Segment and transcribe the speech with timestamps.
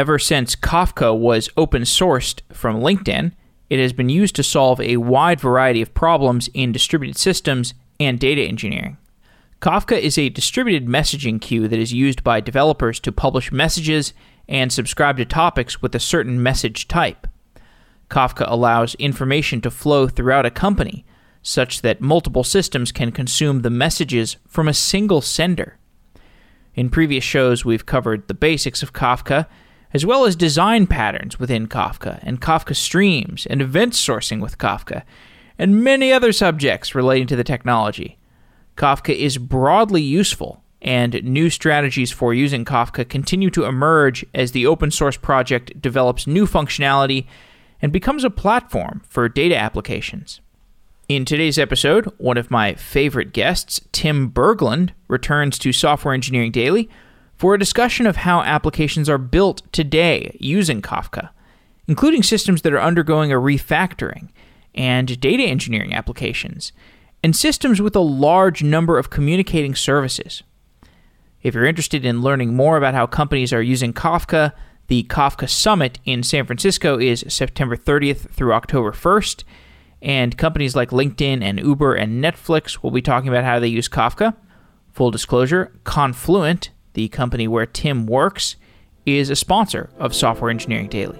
[0.00, 3.32] Ever since Kafka was open sourced from LinkedIn,
[3.68, 8.18] it has been used to solve a wide variety of problems in distributed systems and
[8.18, 8.96] data engineering.
[9.60, 14.14] Kafka is a distributed messaging queue that is used by developers to publish messages
[14.48, 17.26] and subscribe to topics with a certain message type.
[18.08, 21.04] Kafka allows information to flow throughout a company
[21.42, 25.76] such that multiple systems can consume the messages from a single sender.
[26.74, 29.46] In previous shows, we've covered the basics of Kafka,
[29.92, 35.02] as well as design patterns within Kafka, and Kafka streams, and event sourcing with Kafka,
[35.58, 38.18] and many other subjects relating to the technology.
[38.76, 44.66] Kafka is broadly useful, and new strategies for using Kafka continue to emerge as the
[44.66, 47.26] open source project develops new functionality
[47.82, 50.40] and becomes a platform for data applications.
[51.08, 56.88] In today's episode, one of my favorite guests, Tim Berglund, returns to Software Engineering Daily
[57.40, 61.30] for a discussion of how applications are built today using Kafka,
[61.88, 64.28] including systems that are undergoing a refactoring
[64.74, 66.72] and data engineering applications,
[67.22, 70.42] and systems with a large number of communicating services.
[71.42, 74.52] If you're interested in learning more about how companies are using Kafka,
[74.88, 79.44] the Kafka Summit in San Francisco is September 30th through October 1st,
[80.02, 83.88] and companies like LinkedIn and Uber and Netflix will be talking about how they use
[83.88, 84.36] Kafka.
[84.92, 88.56] Full disclosure Confluent, the company where Tim works,
[89.06, 91.18] is a sponsor of Software Engineering Daily.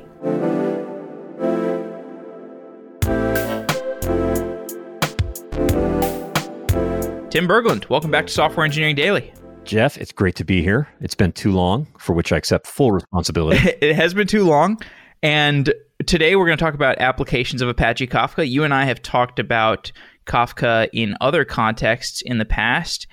[7.31, 9.33] Tim Berglund, welcome back to Software Engineering Daily.
[9.65, 10.89] Jeff, it's great to be here.
[11.01, 13.61] It's been too long, for which I accept full responsibility.
[13.81, 14.81] it has been too long.
[15.23, 15.73] And
[16.07, 18.48] today we're going to talk about applications of Apache Kafka.
[18.48, 19.93] You and I have talked about
[20.27, 23.07] Kafka in other contexts in the past.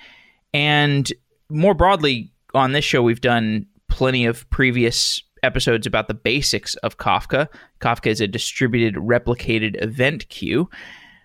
[0.52, 1.10] And
[1.48, 6.98] more broadly, on this show, we've done plenty of previous episodes about the basics of
[6.98, 7.48] Kafka.
[7.80, 10.68] Kafka is a distributed replicated event queue.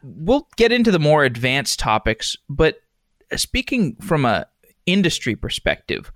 [0.03, 2.77] We'll get into the more advanced topics, but
[3.36, 4.45] speaking from a
[4.86, 6.11] industry perspective,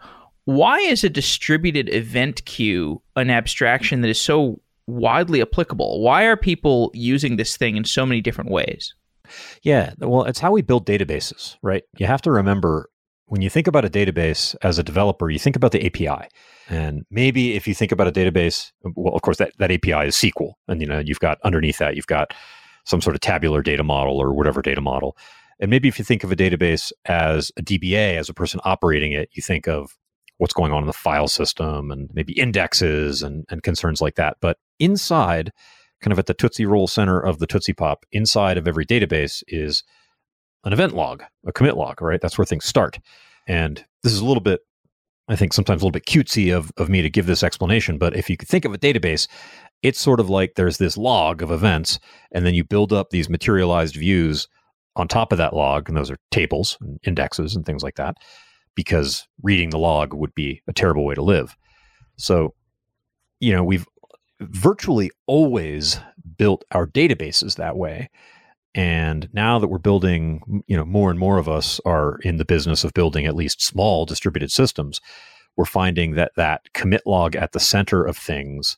[0.45, 6.01] why is a distributed event queue an abstraction that is so widely applicable?
[6.01, 8.93] Why are people using this thing in so many different ways?
[9.63, 11.83] Yeah, well, it's how we build databases, right?
[11.97, 12.89] You have to remember
[13.27, 16.27] when you think about a database as a developer, you think about the API.
[16.69, 20.15] And maybe if you think about a database, well, of course, that, that API is
[20.15, 20.53] SQL.
[20.67, 22.33] And, you know, you've got underneath that, you've got
[22.85, 25.17] some sort of tabular data model or whatever data model.
[25.59, 29.11] And maybe if you think of a database as a DBA, as a person operating
[29.11, 29.97] it, you think of
[30.37, 34.37] what's going on in the file system and maybe indexes and, and concerns like that.
[34.39, 35.51] But inside,
[35.99, 39.43] kind of at the Tootsie Roll center of the Tootsie Pop, inside of every database
[39.47, 39.83] is
[40.67, 42.21] an event log, a commit log, right?
[42.21, 42.99] That's where things start.
[43.47, 44.59] And this is a little bit,
[45.29, 47.97] I think, sometimes a little bit cutesy of, of me to give this explanation.
[47.97, 49.27] But if you could think of a database,
[49.81, 51.99] it's sort of like there's this log of events,
[52.31, 54.47] and then you build up these materialized views
[54.95, 58.17] on top of that log, and those are tables and indexes and things like that,
[58.75, 61.55] because reading the log would be a terrible way to live.
[62.17, 62.55] So,
[63.39, 63.85] you know, we've
[64.41, 65.99] virtually always
[66.37, 68.09] built our databases that way.
[68.77, 72.45] And now that we're building, you know, more and more of us are in the
[72.45, 75.01] business of building at least small distributed systems.
[75.55, 78.77] We're finding that that commit log at the center of things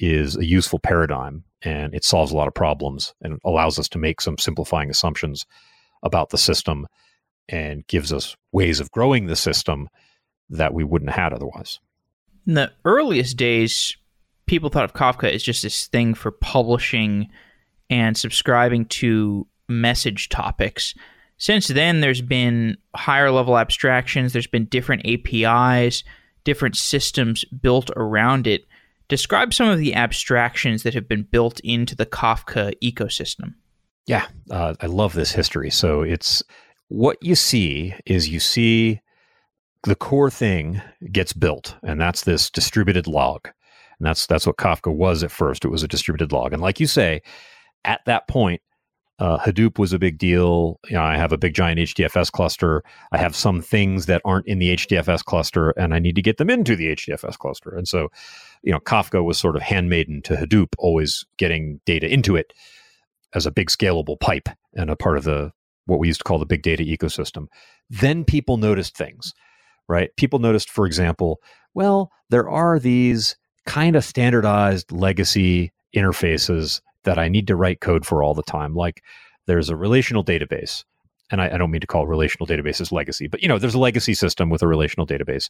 [0.00, 3.98] is a useful paradigm and it solves a lot of problems and allows us to
[3.98, 5.46] make some simplifying assumptions
[6.02, 6.88] about the system
[7.48, 9.88] and gives us ways of growing the system
[10.50, 11.78] that we wouldn't have had otherwise.
[12.44, 13.96] In the earliest days,
[14.46, 17.28] people thought of Kafka as just this thing for publishing
[17.90, 20.94] and subscribing to message topics.
[21.38, 26.02] Since then, there's been higher level abstractions, there's been different APIs,
[26.44, 28.64] different systems built around it.
[29.08, 33.54] Describe some of the abstractions that have been built into the Kafka ecosystem.
[34.06, 35.70] Yeah, uh, I love this history.
[35.70, 36.42] So it's
[36.88, 39.00] what you see is you see
[39.84, 40.82] the core thing
[41.12, 43.48] gets built, and that's this distributed log.
[43.98, 45.64] And that's that's what Kafka was at first.
[45.64, 46.52] It was a distributed log.
[46.52, 47.20] And like you say,
[47.84, 48.62] at that point,
[49.18, 50.78] uh, Hadoop was a big deal.
[50.88, 52.84] You know, I have a big giant HDFS cluster.
[53.10, 56.36] I have some things that aren't in the HDFS cluster, and I need to get
[56.36, 57.76] them into the HDFS cluster.
[57.76, 58.08] And so,
[58.62, 62.52] you know, Kafka was sort of handmaiden to Hadoop, always getting data into it
[63.34, 65.52] as a big scalable pipe and a part of the
[65.86, 67.46] what we used to call the big data ecosystem.
[67.90, 69.32] Then people noticed things,
[69.88, 70.10] right?
[70.16, 71.40] People noticed, for example,
[71.74, 73.36] well, there are these
[73.66, 78.74] kind of standardized legacy interfaces that I need to write code for all the time.
[78.74, 79.02] Like
[79.46, 80.84] there's a relational database,
[81.30, 83.78] and I, I don't mean to call relational databases legacy, but you know, there's a
[83.78, 85.48] legacy system with a relational database.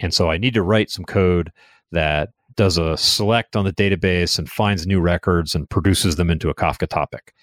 [0.00, 1.52] And so I need to write some code
[1.92, 6.50] that does a select on the database and finds new records and produces them into
[6.50, 7.34] a Kafka topic.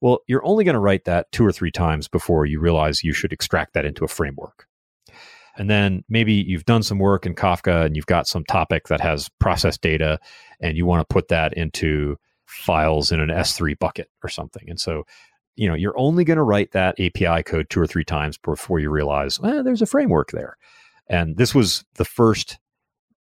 [0.00, 3.12] Well, you're only going to write that two or three times before you realize you
[3.12, 4.66] should extract that into a framework.
[5.56, 9.00] And then maybe you've done some work in Kafka and you've got some topic that
[9.00, 10.18] has processed data
[10.60, 12.16] and you want to put that into
[12.56, 14.68] files in an S3 bucket or something.
[14.68, 15.04] And so,
[15.54, 18.78] you know, you're only going to write that API code two or three times before
[18.78, 20.56] you realize, there's a framework there.
[21.08, 22.58] And this was the first,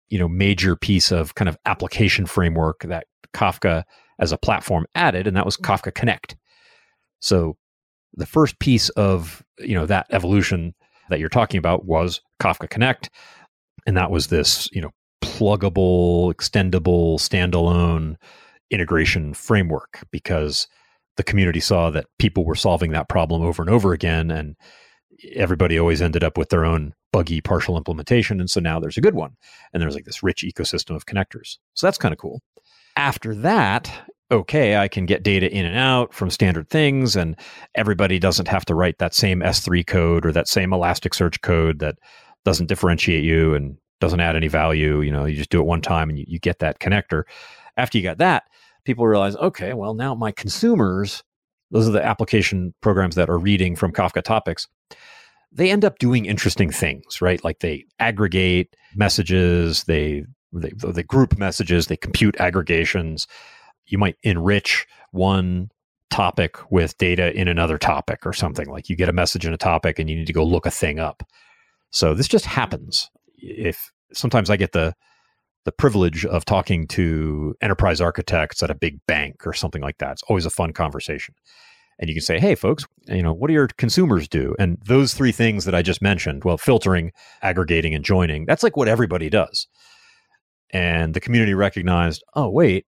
[0.09, 3.85] you know, major piece of kind of application framework that Kafka
[4.19, 6.37] as a platform added, and that was Kafka Connect.
[7.21, 7.57] So
[8.15, 10.75] the first piece of, you know, that evolution
[11.09, 13.11] that you're talking about was Kafka Connect.
[13.87, 14.91] And that was this, you know,
[15.23, 18.17] pluggable, extendable, standalone
[18.73, 20.67] integration framework because
[21.17, 24.31] the community saw that people were solving that problem over and over again.
[24.31, 24.57] And
[25.35, 28.41] everybody always ended up with their own buggy partial implementation.
[28.41, 29.33] And so now there's a good one.
[29.73, 31.59] And there's like this rich ecosystem of connectors.
[31.75, 32.41] So that's kind of cool.
[32.97, 33.93] After that,
[34.31, 37.37] okay, I can get data in and out from standard things, and
[37.75, 41.97] everybody doesn't have to write that same S3 code or that same Elasticsearch code that
[42.45, 45.01] doesn't differentiate you and doesn't add any value.
[45.01, 47.23] You know, you just do it one time and you, you get that connector.
[47.77, 48.45] After you got that,
[48.85, 51.23] people realize, okay, well, now my consumers,
[51.71, 54.69] those are the application programs that are reading from Kafka topics,
[55.51, 57.43] they end up doing interesting things, right?
[57.45, 63.27] Like they aggregate messages, they they, they group messages, they compute aggregations.
[63.87, 65.71] You might enrich one
[66.11, 68.69] topic with data in another topic or something.
[68.69, 70.71] Like you get a message in a topic and you need to go look a
[70.71, 71.23] thing up.
[71.91, 73.11] So this just happens.
[73.39, 74.95] If sometimes I get the
[75.65, 80.13] the privilege of talking to enterprise architects at a big bank or something like that.
[80.13, 81.35] It's always a fun conversation.
[81.99, 84.57] And you can say, hey, folks, you know, what do your consumers do?
[84.59, 87.13] And those three things that I just mentioned, well, filtering,
[87.43, 89.69] aggregating, and joining, that's like what everybody does.
[90.71, 92.87] And the community recognized, oh, wait,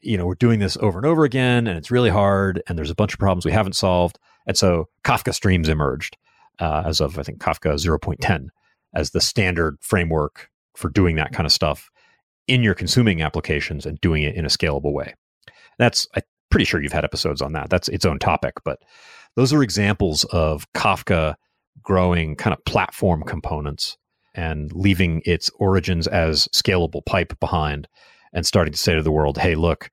[0.00, 2.90] you know, we're doing this over and over again, and it's really hard, and there's
[2.90, 4.18] a bunch of problems we haven't solved.
[4.46, 6.16] And so Kafka Streams emerged
[6.58, 8.48] uh, as of, I think, Kafka 0.10
[8.94, 11.90] as the standard framework for doing that kind of stuff
[12.46, 15.14] in your consuming applications and doing it in a scalable way.
[15.78, 17.70] That's I'm pretty sure you've had episodes on that.
[17.70, 18.78] That's its own topic, but
[19.34, 21.34] those are examples of Kafka
[21.82, 23.96] growing kind of platform components
[24.34, 27.88] and leaving its origins as scalable pipe behind
[28.32, 29.90] and starting to say to the world, "Hey, look,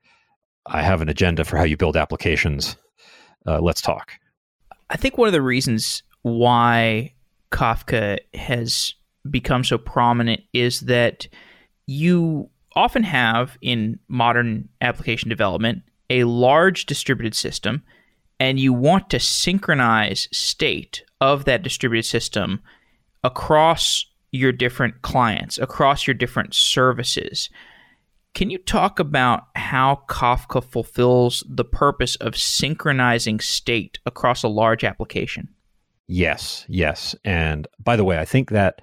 [0.66, 2.78] I have an agenda for how you build applications.
[3.46, 4.14] Uh, let's talk."
[4.90, 7.14] I think one of the reasons why
[7.52, 8.94] Kafka has
[9.30, 11.28] become so prominent is that
[11.86, 17.84] you often have in modern application development a large distributed system
[18.40, 22.62] and you want to synchronize state of that distributed system
[23.24, 27.50] across your different clients, across your different services.
[28.34, 34.84] Can you talk about how Kafka fulfills the purpose of synchronizing state across a large
[34.84, 35.50] application?
[36.08, 37.16] Yes, yes.
[37.24, 38.82] And by the way, I think that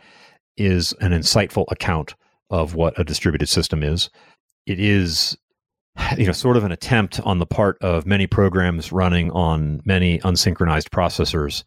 [0.57, 2.15] is an insightful account
[2.51, 4.11] of what a distributed system is.
[4.67, 5.37] It is
[6.17, 10.19] you know sort of an attempt on the part of many programs running on many
[10.21, 11.65] unsynchronized processors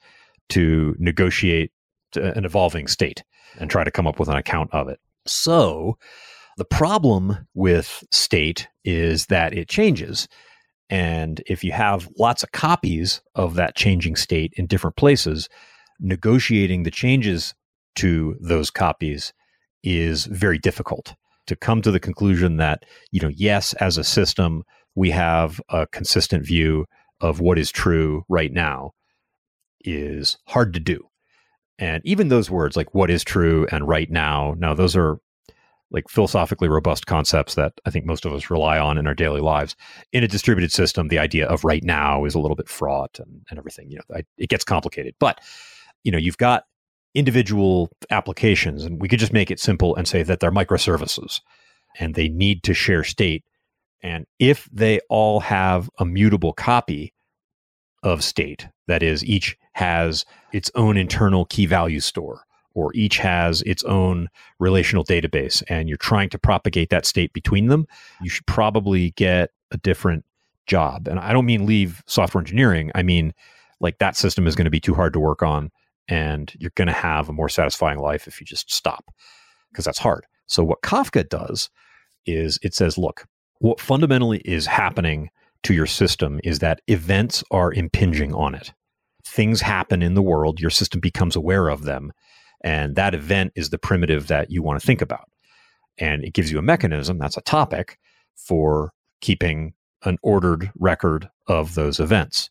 [0.49, 1.71] to negotiate
[2.17, 3.23] uh, an evolving state
[3.59, 4.99] and try to come up with an account of it.
[5.25, 5.97] So,
[6.57, 10.27] the problem with state is that it changes.
[10.89, 15.49] And if you have lots of copies of that changing state in different places,
[15.99, 17.55] negotiating the changes
[17.95, 19.33] to those copies
[19.83, 21.13] is very difficult.
[21.47, 24.63] To come to the conclusion that you know yes as a system
[24.95, 26.85] we have a consistent view
[27.19, 28.91] of what is true right now
[29.81, 31.07] is hard to do.
[31.79, 35.17] And even those words like what is true and right now now those are
[35.91, 39.41] like philosophically robust concepts that i think most of us rely on in our daily
[39.41, 39.75] lives.
[40.13, 43.41] In a distributed system the idea of right now is a little bit fraught and,
[43.49, 45.15] and everything you know it gets complicated.
[45.19, 45.41] But
[46.03, 46.65] you know you've got
[47.13, 48.83] individual applications.
[48.83, 51.41] And we could just make it simple and say that they're microservices
[51.99, 53.43] and they need to share state.
[54.01, 57.13] And if they all have a mutable copy
[58.01, 62.43] of state, that is, each has its own internal key value store
[62.75, 64.27] or each has its own
[64.59, 67.85] relational database and you're trying to propagate that state between them,
[68.21, 70.25] you should probably get a different
[70.65, 71.07] job.
[71.07, 72.91] And I don't mean leave software engineering.
[72.95, 73.33] I mean,
[73.79, 75.71] like that system is going to be too hard to work on
[76.07, 79.05] and you're going to have a more satisfying life if you just stop
[79.71, 80.25] because that's hard.
[80.47, 81.69] So what Kafka does
[82.25, 83.25] is it says, look,
[83.59, 85.29] what fundamentally is happening
[85.63, 88.73] to your system is that events are impinging on it.
[89.25, 92.11] Things happen in the world, your system becomes aware of them,
[92.61, 95.29] and that event is the primitive that you want to think about.
[95.97, 97.97] And it gives you a mechanism, that's a topic,
[98.35, 98.91] for
[99.21, 102.49] keeping an ordered record of those events.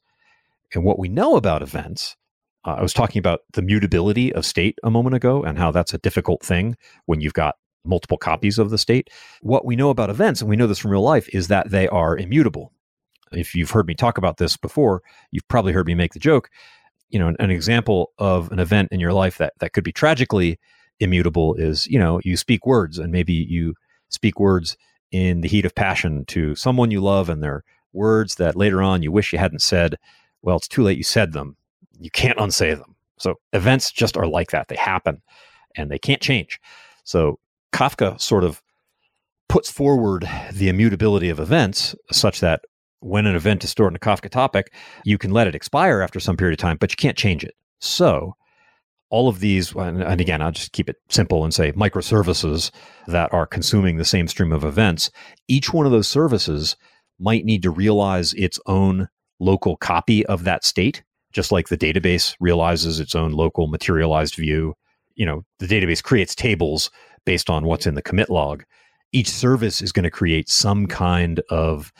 [0.75, 2.17] And what we know about events,
[2.65, 5.95] uh, I was talking about the mutability of state a moment ago and how that's
[5.95, 6.77] a difficult thing
[7.07, 9.11] when you've got multiple copies of the state.
[9.41, 11.89] What we know about events, and we know this from real life, is that they
[11.89, 12.73] are immutable.
[13.33, 16.51] If you've heard me talk about this before, you've probably heard me make the joke.
[17.11, 19.93] You know, an, an example of an event in your life that, that could be
[19.93, 20.59] tragically
[21.01, 23.75] immutable is, you know, you speak words and maybe you
[24.09, 24.77] speak words
[25.11, 29.03] in the heat of passion to someone you love and they're words that later on
[29.03, 29.97] you wish you hadn't said.
[30.43, 30.97] Well, it's too late.
[30.97, 31.57] You said them.
[32.03, 32.97] You can't unsay them.
[33.19, 34.69] So events just are like that.
[34.69, 35.23] They happen
[35.77, 36.61] and they can't change.
[37.05, 37.39] So
[37.73, 38.63] Kafka sort of
[39.49, 42.63] puts forward the immutability of events such that
[43.01, 44.73] when an event is stored in a Kafka topic,
[45.05, 47.55] you can let it expire after some period of time, but you can't change it.
[47.81, 48.35] So
[49.11, 52.71] all of these, and again, I'll just keep it simple and say microservices
[53.09, 55.11] that are consuming the same stream of events,
[55.49, 56.77] each one of those services
[57.19, 62.37] might need to realize its own local copy of that state, just like the database
[62.41, 64.75] realizes its own local materialized view.
[65.15, 66.91] You know, the database creates tables
[67.25, 68.65] based on what's in the commit log.
[69.13, 71.93] Each service is going to create some kind of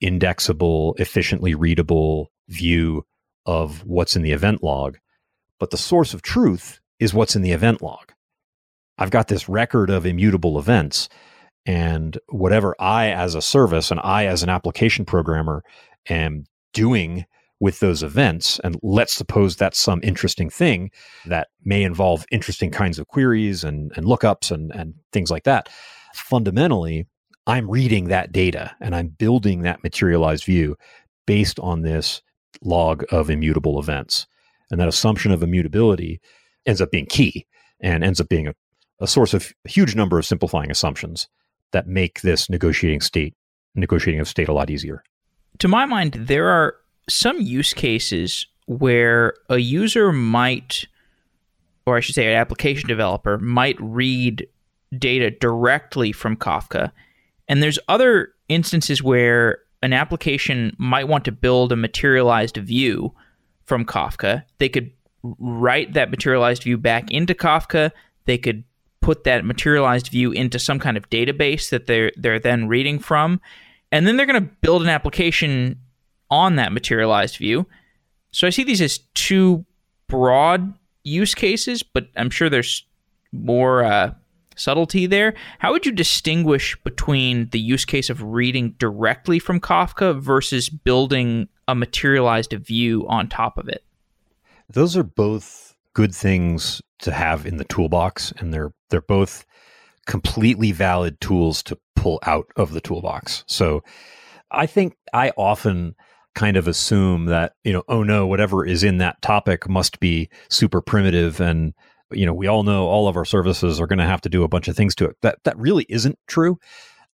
[0.00, 3.04] indexable, efficiently readable view
[3.46, 4.98] of what's in the event log.
[5.58, 8.12] But the source of truth is what's in the event log.
[8.98, 11.08] I've got this record of immutable events,
[11.66, 15.64] and whatever I, as a service, and I, as an application programmer,
[16.08, 17.24] am doing
[17.60, 20.90] with those events, and let's suppose that's some interesting thing
[21.26, 25.68] that may involve interesting kinds of queries and, and lookups and, and things like that.
[26.14, 27.06] Fundamentally,
[27.46, 30.76] I'm reading that data and I'm building that materialized view
[31.26, 32.22] based on this
[32.62, 34.26] log of immutable events.
[34.70, 36.20] And that assumption of immutability
[36.66, 37.46] ends up being key
[37.80, 38.54] and ends up being a,
[39.00, 41.28] a source of a huge number of simplifying assumptions
[41.72, 43.34] that make this negotiating state
[43.74, 45.02] negotiating of state a lot easier.
[45.58, 46.76] To my mind, there are
[47.08, 50.86] some use cases where a user might
[51.86, 54.48] or I should say an application developer might read
[54.96, 56.92] data directly from Kafka
[57.48, 63.14] and there's other instances where an application might want to build a materialized view
[63.64, 64.44] from Kafka.
[64.58, 64.90] They could
[65.22, 67.90] write that materialized view back into Kafka.
[68.24, 68.64] They could
[69.00, 73.40] put that materialized view into some kind of database that they're they're then reading from.
[73.92, 75.78] And then they're going to build an application
[76.34, 77.64] on that materialized view.
[78.32, 79.64] So I see these as two
[80.08, 80.74] broad
[81.04, 82.84] use cases, but I'm sure there's
[83.30, 84.14] more uh,
[84.56, 85.34] subtlety there.
[85.60, 91.48] How would you distinguish between the use case of reading directly from Kafka versus building
[91.68, 93.84] a materialized view on top of it?
[94.68, 99.44] Those are both good things to have in the toolbox and they're they're both
[100.06, 103.44] completely valid tools to pull out of the toolbox.
[103.46, 103.84] So
[104.50, 105.94] I think I often
[106.34, 110.28] kind of assume that, you know, oh no, whatever is in that topic must be
[110.48, 111.74] super primitive and
[112.12, 114.44] you know, we all know all of our services are going to have to do
[114.44, 115.16] a bunch of things to it.
[115.22, 116.58] That that really isn't true.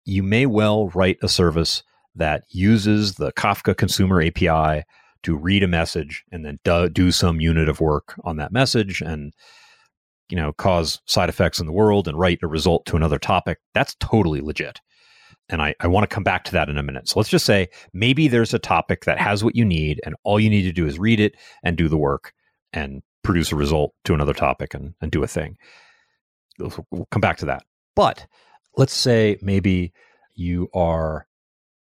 [0.05, 1.83] You may well write a service
[2.15, 4.85] that uses the Kafka consumer API
[5.23, 9.01] to read a message and then do, do some unit of work on that message
[9.01, 9.33] and
[10.29, 13.59] you know cause side effects in the world and write a result to another topic.
[13.75, 14.81] That's totally legit.
[15.51, 17.09] And I, I want to come back to that in a minute.
[17.09, 20.41] So let's just say maybe there's a topic that has what you need, and all
[20.41, 22.33] you need to do is read it and do the work.
[22.73, 25.59] And produce a result to another topic and, and do a thing.
[26.59, 27.65] We'll come back to that.
[27.95, 28.27] But
[28.77, 29.93] let's say maybe
[30.37, 31.27] you are,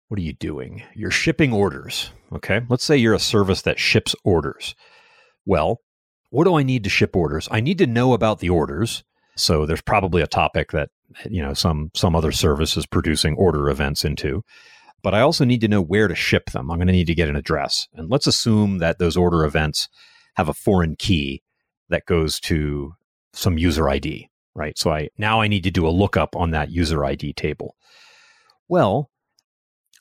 [0.09, 0.83] what are you doing?
[0.95, 2.11] You're shipping orders.
[2.33, 2.61] Okay.
[2.69, 4.75] Let's say you're a service that ships orders.
[5.47, 5.81] Well,
[6.31, 7.49] what do I need to ship orders?
[7.50, 9.02] I need to know about the orders.
[9.35, 10.90] So there's probably a topic that
[11.28, 14.42] you know some some other service is producing order events into.
[15.02, 16.71] But I also need to know where to ship them.
[16.71, 17.88] I'm going to need to get an address.
[17.95, 19.88] And let's assume that those order events
[20.37, 21.42] have a foreign key
[21.88, 22.95] that goes to
[23.33, 24.78] some user ID, right?
[24.78, 27.76] So I now I need to do a lookup on that user ID table.
[28.69, 29.11] Well,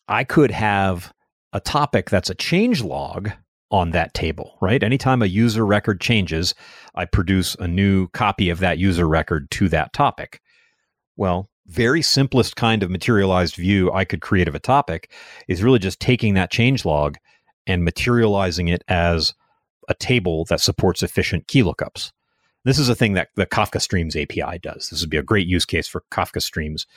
[0.08, 1.14] I could have
[1.54, 3.32] a topic that's a change log
[3.72, 4.84] on that table, right?
[4.84, 6.54] Anytime a user record changes,
[6.94, 10.42] I produce a new copy of that user record to that topic.
[11.22, 15.12] Well, very simplest kind of materialized view I could create of a topic
[15.48, 17.18] is really just taking that change log
[17.68, 19.36] and materializing it as
[19.88, 22.12] a table that supports efficient key lookups.
[22.66, 24.90] This is a thing that the Kafka Streams API does.
[24.90, 26.88] This would be a great use case for Kafka Streams.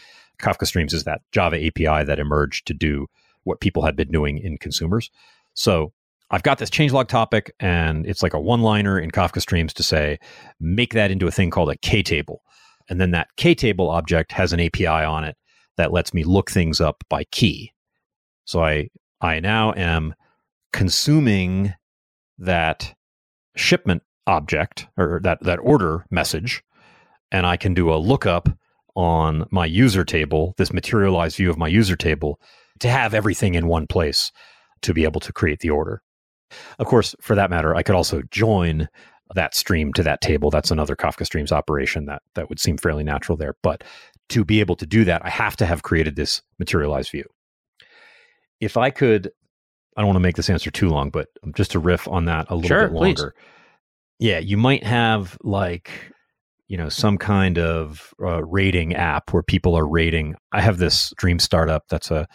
[0.40, 3.08] Kafka Streams is that Java API that emerged to do
[3.42, 5.10] what people had been doing in consumers.
[5.52, 5.92] So
[6.30, 9.82] I've got this changelog topic, and it's like a one liner in Kafka Streams to
[9.82, 10.18] say,
[10.58, 12.40] make that into a thing called a K table.
[12.88, 15.36] And then that Ktable object has an API on it
[15.76, 17.72] that lets me look things up by key.
[18.44, 18.88] So I
[19.20, 20.14] I now am
[20.72, 21.74] consuming
[22.38, 22.94] that
[23.56, 26.62] shipment object or that that order message
[27.30, 28.48] and I can do a lookup
[28.94, 32.40] on my user table, this materialized view of my user table
[32.80, 34.30] to have everything in one place
[34.82, 36.02] to be able to create the order.
[36.78, 38.88] Of course, for that matter, I could also join
[39.34, 40.50] that stream to that table.
[40.50, 43.54] That's another Kafka Streams operation that that would seem fairly natural there.
[43.62, 43.84] But
[44.30, 47.24] to be able to do that, I have to have created this materialized view.
[48.60, 49.30] If I could,
[49.96, 52.46] I don't want to make this answer too long, but just to riff on that
[52.50, 53.34] a little Sure, bit longer.
[54.18, 55.90] Yeah, you might have like
[56.68, 60.34] you know some kind of uh, rating app where people are rating.
[60.52, 62.26] I have this dream startup that's a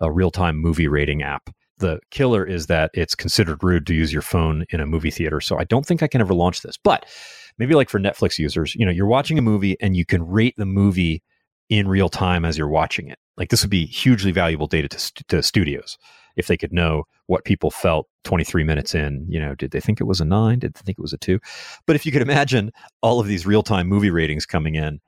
[0.00, 1.50] a real time movie rating app.
[1.78, 5.40] The killer is that it's considered rude to use your phone in a movie theater.
[5.40, 6.76] So I don't think I can ever launch this.
[6.76, 7.06] But
[7.58, 10.54] maybe like for Netflix users, you know, you're watching a movie and you can rate
[10.56, 11.22] the movie
[11.68, 13.18] in real time as you're watching it.
[13.36, 15.98] Like this would be hugely valuable data to, st- to studios
[16.36, 19.26] if they could know what people felt 23 minutes in.
[19.28, 20.58] You know, did they think it was a nine?
[20.60, 21.40] Did they think it was a two?
[21.86, 22.70] But if you could imagine
[23.02, 25.00] all of these real time movie ratings coming in,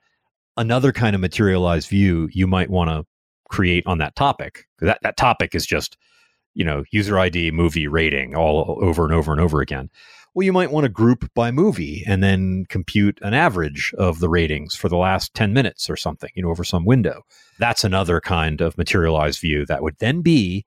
[0.57, 3.05] another kind of materialized view you might want to
[3.49, 4.65] create on that topic.
[4.79, 5.97] That that topic is just
[6.57, 9.89] you know user ID movie rating all over and over and over again.
[10.33, 14.29] Well, you might want to group by movie and then compute an average of the
[14.29, 17.23] ratings for the last 10 minutes or something, you know, over some window.
[17.57, 20.65] That's another kind of materialized view that would then be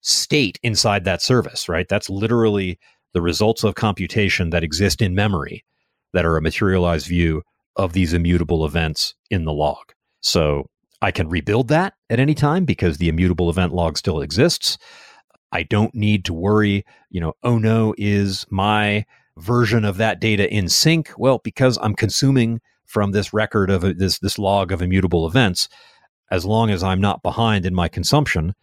[0.00, 1.88] state inside that service, right?
[1.88, 2.78] That's literally
[3.12, 5.64] the results of computation that exist in memory
[6.12, 7.42] that are a materialized view
[7.76, 9.92] of these immutable events in the log.
[10.20, 10.66] So
[11.02, 14.78] I can rebuild that at any time because the immutable event log still exists.
[15.52, 19.04] I don't need to worry, you know, oh no, is my
[19.36, 21.12] version of that data in sync?
[21.18, 25.68] Well, because I'm consuming from this record of this this log of immutable events,
[26.30, 28.54] as long as I'm not behind in my consumption,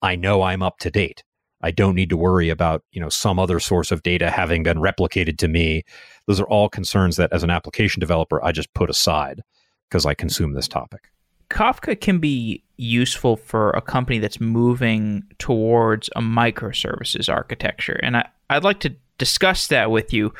[0.00, 1.22] I know I'm up to date.
[1.62, 4.78] I don't need to worry about, you know, some other source of data having been
[4.78, 5.84] replicated to me.
[6.26, 9.42] Those are all concerns that as an application developer I just put aside
[9.88, 11.11] because I consume this topic.
[11.52, 18.00] Kafka can be useful for a company that's moving towards a microservices architecture.
[18.02, 20.32] And I, I'd like to discuss that with you.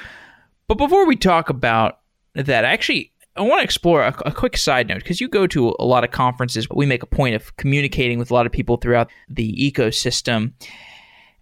[0.68, 2.00] But before we talk about
[2.34, 5.76] that, actually, I want to explore a, a quick side note because you go to
[5.78, 6.66] a lot of conferences.
[6.70, 10.52] We make a point of communicating with a lot of people throughout the ecosystem.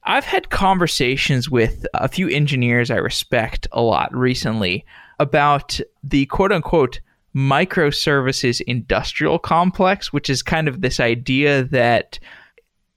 [0.03, 4.85] I've had conversations with a few engineers I respect a lot recently
[5.21, 7.01] about the quote unquote
[7.35, 12.19] microservices industrial complex, which is kind of this idea that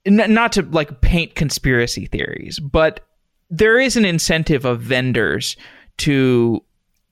[0.06, 3.00] not to like paint conspiracy theories, but
[3.50, 5.56] there is an incentive of vendors
[5.98, 6.62] to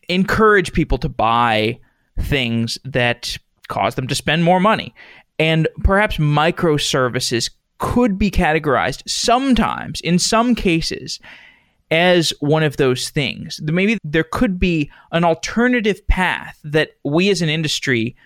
[0.08, 1.78] encourage people to buy
[2.20, 3.36] things that
[3.68, 4.94] cause them to spend more money.
[5.38, 11.18] And perhaps microservices could be categorized sometimes, in some cases,
[11.92, 13.60] as one of those things.
[13.62, 18.16] Maybe there could be an alternative path that we as an industry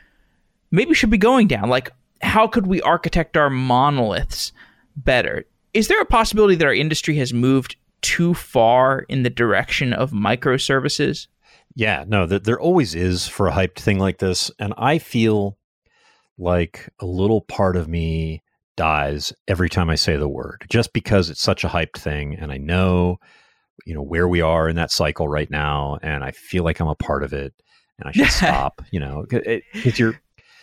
[0.70, 1.68] maybe should be going down.
[1.68, 1.90] Like,
[2.22, 4.52] how could we architect our monoliths
[4.96, 5.44] better?
[5.74, 10.12] Is there a possibility that our industry has moved too far in the direction of
[10.12, 11.26] microservices?
[11.74, 14.50] Yeah, no, there always is for a hyped thing like this.
[14.60, 15.58] And I feel
[16.38, 18.42] like a little part of me
[18.76, 22.36] dies every time I say the word, just because it's such a hyped thing.
[22.36, 23.18] And I know
[23.84, 26.88] you know where we are in that cycle right now and i feel like i'm
[26.88, 27.52] a part of it
[27.98, 30.20] and i should stop you know because you're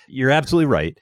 [0.08, 0.99] you're absolutely right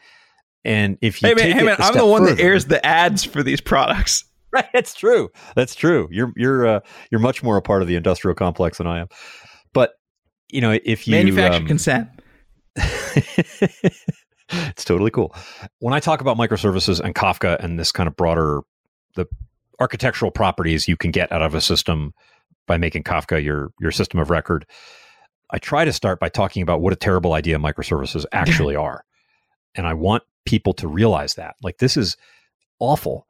[0.63, 3.23] and if you hey man, hey man i'm the one further, that airs the ads
[3.23, 4.25] for these products.
[4.53, 7.95] Right that's true that's true you're you're uh, you're much more a part of the
[7.95, 9.07] industrial complex than i am
[9.71, 9.93] but
[10.49, 12.09] you know if you manufacture um, consent.
[14.51, 15.33] It's totally cool
[15.79, 18.59] when i talk about microservices and kafka and this kind of broader
[19.15, 19.25] the
[19.81, 22.13] architectural properties you can get out of a system
[22.67, 24.65] by making Kafka your your system of record.
[25.49, 29.03] I try to start by talking about what a terrible idea microservices actually are.
[29.75, 31.55] And I want people to realize that.
[31.61, 32.15] Like this is
[32.79, 33.25] awful.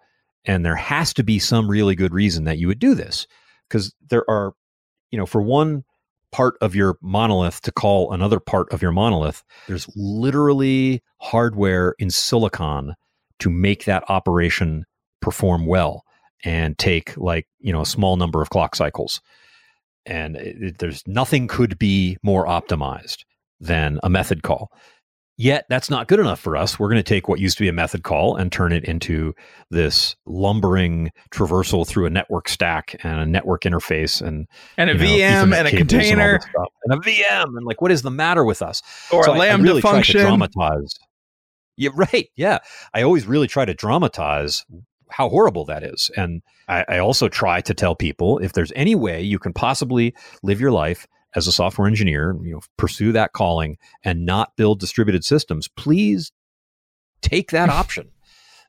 [0.46, 3.28] And there has to be some really good reason that you would do this.
[3.68, 4.54] Because there are,
[5.12, 5.84] you know, for one
[6.32, 12.10] part of your monolith to call another part of your monolith, there's literally hardware in
[12.10, 12.96] silicon
[13.40, 14.86] to make that operation
[15.22, 16.04] perform well
[16.44, 19.22] and take like you know a small number of clock cycles
[20.06, 23.20] and it, there's nothing could be more optimized
[23.60, 24.72] than a method call
[25.38, 26.78] Yet that's not good enough for us.
[26.78, 29.34] We're going to take what used to be a method call and turn it into
[29.72, 34.46] this lumbering traversal through a network stack and a network interface and
[34.78, 36.40] and a know, VM and a cables and container
[36.86, 38.84] and, a VM and like what is the matter with us?
[39.12, 40.22] or So a I- I lambda really function.
[40.22, 40.94] dramatize.
[41.76, 42.30] Yeah, right.
[42.36, 42.60] Yeah,
[42.94, 44.64] I always really try to dramatize
[45.12, 48.96] how horrible that is, and I, I also try to tell people if there's any
[48.96, 53.34] way you can possibly live your life as a software engineer, you know, pursue that
[53.34, 56.32] calling and not build distributed systems, please
[57.22, 58.10] take that option.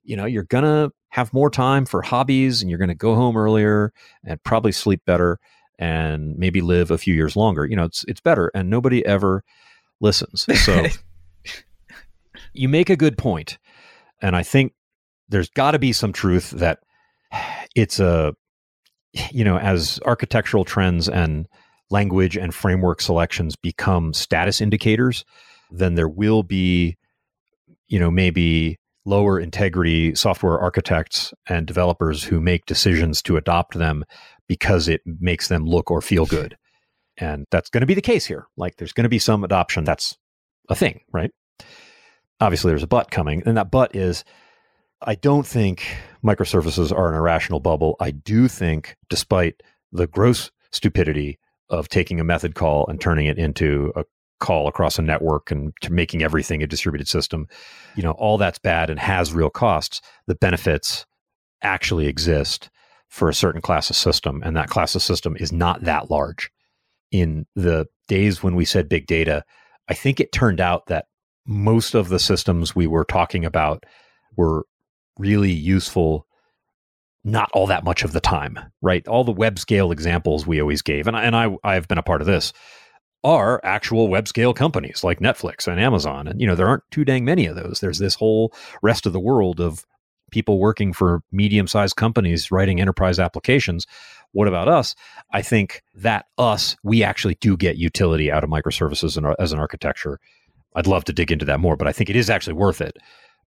[0.05, 3.93] You know, you're gonna have more time for hobbies, and you're gonna go home earlier
[4.25, 5.39] and probably sleep better,
[5.79, 7.67] and maybe live a few years longer.
[7.67, 9.45] You know, it's it's better, and nobody ever
[10.01, 10.47] listens.
[10.65, 10.87] So
[12.53, 13.59] you make a good point,
[14.21, 14.73] and I think
[15.33, 16.79] there's got to be some truth that
[17.75, 18.35] it's a
[19.31, 21.47] you know as architectural trends and
[21.91, 25.25] language and framework selections become status indicators
[25.71, 26.97] then there will be
[27.89, 34.05] you know maybe lower integrity software architects and developers who make decisions to adopt them
[34.47, 36.57] because it makes them look or feel good.
[37.19, 38.47] And that's going to be the case here.
[38.57, 39.85] Like there's going to be some adoption.
[39.85, 40.17] That's
[40.69, 41.33] a thing right?
[42.41, 44.25] Obviously there's a but coming and that but is
[45.03, 45.85] i don't think
[46.25, 47.97] microservices are an irrational bubble.
[48.01, 51.39] I do think despite the gross stupidity
[51.69, 54.05] of taking a method call and turning it into a
[54.41, 57.47] call across a network and to making everything a distributed system
[57.95, 60.01] you know all that's bad and has real costs.
[60.27, 61.07] The benefits
[61.63, 62.71] actually exist
[63.09, 66.51] for a certain class of system and that class of system is not that large.
[67.11, 69.45] In the days when we said big data
[69.89, 71.07] i think it turned out that
[71.47, 73.85] most of the systems we were talking about
[74.37, 74.65] were
[75.19, 76.27] really useful
[77.25, 79.07] not all that much of the time right?
[79.07, 82.03] All the web scale examples we always gave and I, and I I've been a
[82.03, 82.53] part of this
[83.25, 87.05] are actual web scale companies like Netflix and Amazon and you know there aren't too
[87.05, 87.81] dang many of those.
[87.81, 89.85] There's this whole rest of the world of
[90.33, 93.87] people working for medium sized companies writing enterprise applications.
[94.33, 94.97] What about us?
[95.31, 99.61] I think that us we actually do get utility out of microservices and as an
[99.61, 100.19] architecture.
[100.75, 102.97] I'd love to dig into that more but I think it is actually worth it.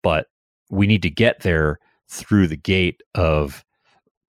[0.03, 0.29] But
[0.71, 1.79] we need to get there
[2.09, 3.65] through the gate of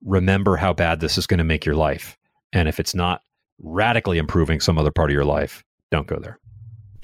[0.04, 2.16] remember how bad this is going to make your life.
[2.52, 3.22] And if it's not
[3.62, 6.38] radically improving some other part of your life, don't go there.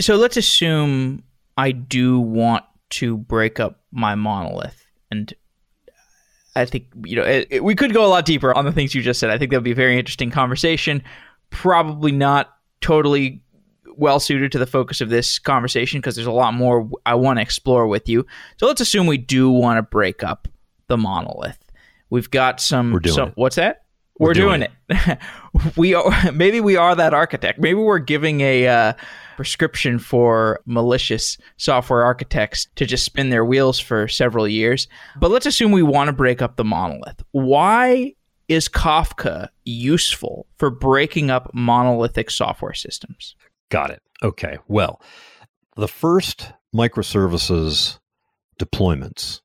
[0.00, 1.22] so let's assume
[1.56, 5.32] I do want to break up my monolith, and
[6.54, 8.94] I think you know it, it- we could go a lot deeper on the things
[8.94, 9.30] you just said.
[9.30, 11.02] I think that would be a very interesting conversation.
[11.50, 13.42] Probably not totally
[13.96, 17.38] well suited to the focus of this conversation because there's a lot more I want
[17.38, 18.26] to explore with you.
[18.58, 20.48] So let's assume we do want to break up
[20.88, 21.58] the monolith.
[22.10, 22.92] We've got some.
[22.92, 23.34] We're doing some- it.
[23.36, 23.82] What's that?
[24.18, 25.18] We're We're, doing, doing it.
[25.76, 26.32] we are.
[26.32, 27.58] Maybe we are that architect.
[27.58, 28.92] Maybe we're giving a uh,
[29.36, 34.88] prescription for malicious software architects to just spin their wheels for several years.
[35.20, 37.22] But let's assume we want to break up the monolith.
[37.32, 38.14] Why
[38.48, 43.34] is Kafka useful for breaking up monolithic software systems?
[43.70, 44.02] Got it.
[44.22, 44.58] Okay.
[44.68, 45.00] Well,
[45.76, 47.98] the first microservices
[48.58, 49.40] deployments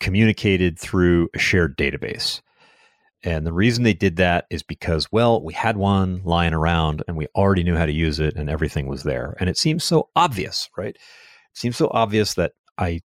[0.00, 2.40] communicated through a shared database.
[3.22, 7.16] And the reason they did that is because, well, we had one lying around and
[7.16, 9.36] we already knew how to use it and everything was there.
[9.40, 10.94] And it seems so obvious, right?
[10.94, 11.00] It
[11.54, 13.00] seems so obvious that I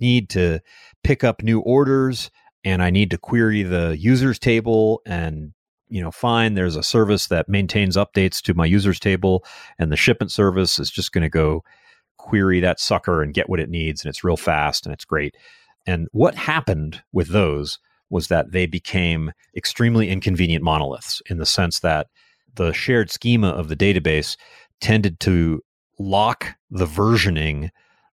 [0.00, 0.60] need to
[1.04, 2.30] pick up new orders
[2.64, 5.52] and I need to query the users table and
[5.92, 9.44] you know fine, there's a service that maintains updates to my users table
[9.78, 11.62] and the shipment service is just going to go
[12.16, 15.36] query that sucker and get what it needs and it's real fast and it's great.
[15.86, 17.78] And what happened with those
[18.08, 22.06] was that they became extremely inconvenient monoliths in the sense that
[22.54, 24.36] the shared schema of the database
[24.80, 25.60] tended to
[25.98, 27.70] lock the versioning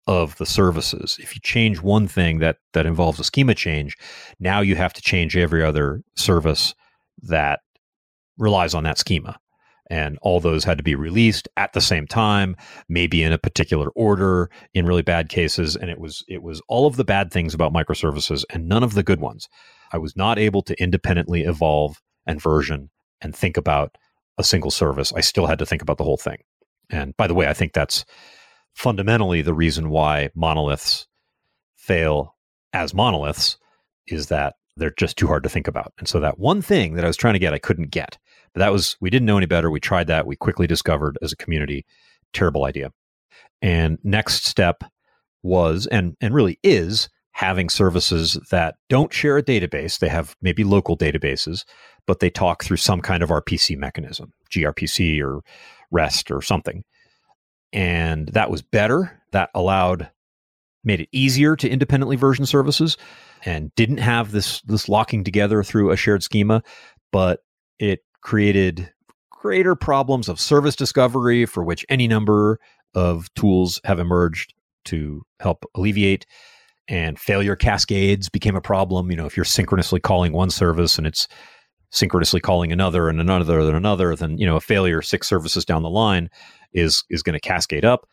[0.06, 1.16] of the services.
[1.20, 3.96] If you change one thing that that involves a schema change,
[4.38, 6.74] now you have to change every other service
[7.22, 7.60] that
[8.38, 9.38] relies on that schema.
[9.90, 12.56] And all those had to be released at the same time,
[12.88, 15.76] maybe in a particular order in really bad cases.
[15.76, 18.94] And it was it was all of the bad things about microservices and none of
[18.94, 19.48] the good ones.
[19.92, 23.96] I was not able to independently evolve and version and think about
[24.38, 25.12] a single service.
[25.12, 26.38] I still had to think about the whole thing.
[26.90, 28.04] And by the way, I think that's
[28.74, 31.06] fundamentally the reason why monoliths
[31.76, 32.36] fail
[32.72, 33.58] as monoliths
[34.06, 35.92] is that they're just too hard to think about.
[35.98, 38.18] And so that one thing that I was trying to get, I couldn't get.
[38.52, 39.70] But that was, we didn't know any better.
[39.70, 40.26] We tried that.
[40.26, 41.84] We quickly discovered as a community,
[42.32, 42.92] terrible idea.
[43.62, 44.84] And next step
[45.42, 49.98] was, and, and really is, having services that don't share a database.
[49.98, 51.64] They have maybe local databases,
[52.06, 55.40] but they talk through some kind of RPC mechanism, gRPC or
[55.90, 56.84] REST or something.
[57.72, 60.10] And that was better that allowed
[60.84, 62.96] made it easier to independently version services
[63.44, 66.62] and didn't have this this locking together through a shared schema,
[67.12, 67.40] but
[67.78, 68.92] it created
[69.30, 72.58] greater problems of service discovery for which any number
[72.94, 74.54] of tools have emerged
[74.86, 76.26] to help alleviate.
[76.86, 79.10] And failure cascades became a problem.
[79.10, 81.28] You know if you're synchronously calling one service and it's
[81.90, 85.82] synchronously calling another and another and another then you know a failure six services down
[85.82, 86.28] the line
[86.72, 88.06] is is going to cascade up.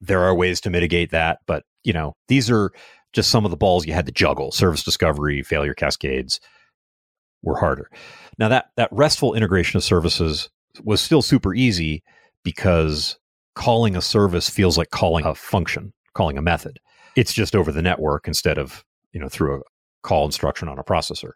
[0.00, 2.70] There are ways to mitigate that but you know these are
[3.12, 6.40] just some of the balls you had to juggle service discovery failure cascades
[7.42, 7.90] were harder
[8.38, 10.50] now that that restful integration of services
[10.84, 12.02] was still super easy
[12.44, 13.18] because
[13.54, 16.78] calling a service feels like calling a function, calling a method.
[17.16, 19.62] It's just over the network instead of, you know, through a
[20.02, 21.32] call instruction on a processor.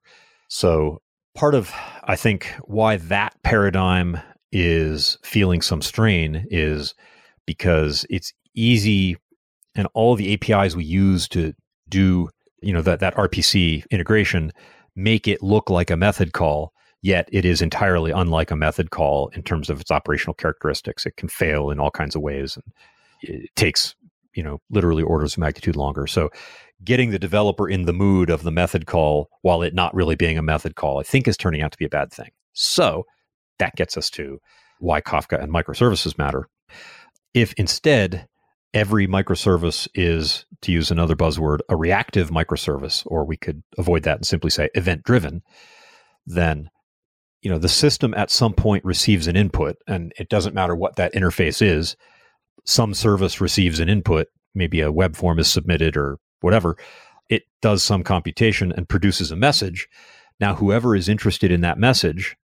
[0.49, 1.01] So
[1.35, 1.73] part of
[2.05, 4.21] I think why that paradigm
[4.53, 6.95] is feeling some strain is
[7.47, 9.17] because it's easy
[9.75, 11.55] and all the APIs we use to
[11.89, 12.29] do,
[12.61, 14.53] you know, that that RPC integration
[14.95, 19.29] make it look like a method call yet it is entirely unlike a method call
[19.35, 21.05] in terms of its operational characteristics.
[21.05, 22.65] It can fail in all kinds of ways, and
[23.21, 23.95] it takes
[24.35, 26.07] you know literally orders of magnitude longer.
[26.07, 26.31] So,
[26.83, 30.39] getting the developer in the mood of the method call while it not really being
[30.39, 32.31] a method call, I think, is turning out to be a bad thing.
[32.55, 33.05] So,
[33.59, 34.39] that gets us to
[34.79, 36.49] why Kafka and microservices matter.
[37.35, 38.29] If instead
[38.75, 44.17] every microservice is, to use another buzzword, a reactive microservice, or we could avoid that
[44.17, 45.43] and simply say event driven,
[46.27, 46.71] then
[47.43, 50.97] you know the system at some point receives an input and it doesn't matter what
[50.97, 51.97] that interface is
[52.65, 56.77] some service receives an input maybe a web form is submitted or whatever
[57.29, 59.89] it does some computation and produces a message.
[60.39, 62.37] Now whoever is interested in that message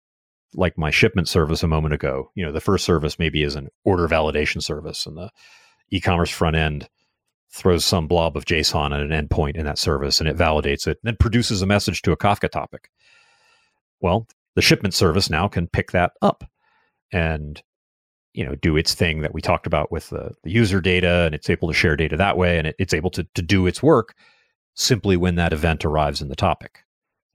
[0.55, 3.69] like my shipment service a moment ago you know the first service maybe is an
[3.85, 5.31] order validation service and the
[5.91, 6.89] e-commerce front end
[7.51, 10.99] throws some blob of json at an endpoint in that service and it validates it
[11.03, 12.91] and then produces a message to a kafka topic.
[14.01, 16.45] Well the shipment service now can pick that up
[17.13, 17.63] and
[18.35, 21.35] you know do its thing that we talked about with the, the user data and
[21.35, 23.83] it's able to share data that way and it, it's able to, to do its
[23.83, 24.15] work
[24.75, 26.85] simply when that event arrives in the topic.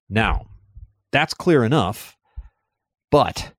[0.09, 0.47] Now
[1.11, 2.17] that's clear enough
[3.11, 3.53] but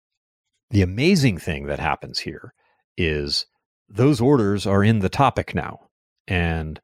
[0.71, 2.55] the amazing thing that happens here
[2.97, 3.47] is
[3.93, 5.81] those orders are in the topic now
[6.27, 6.81] and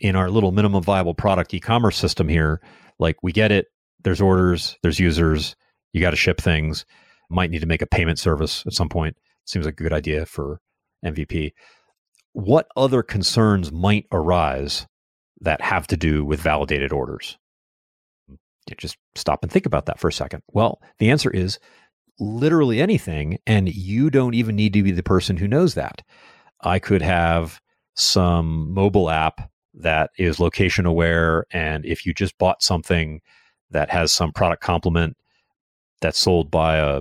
[0.00, 2.60] in our little minimum viable product e-commerce system here
[2.98, 3.66] like we get it
[4.02, 5.56] there's orders there's users
[5.92, 6.84] you got to ship things.
[7.30, 9.16] Might need to make a payment service at some point.
[9.44, 10.60] Seems like a good idea for
[11.04, 11.52] MVP.
[12.32, 14.86] What other concerns might arise
[15.40, 17.38] that have to do with validated orders?
[18.76, 20.42] Just stop and think about that for a second.
[20.52, 21.58] Well, the answer is
[22.20, 26.02] literally anything, and you don't even need to be the person who knows that.
[26.60, 27.60] I could have
[27.94, 33.20] some mobile app that is location aware, and if you just bought something
[33.70, 35.16] that has some product complement
[36.00, 37.00] that's sold by a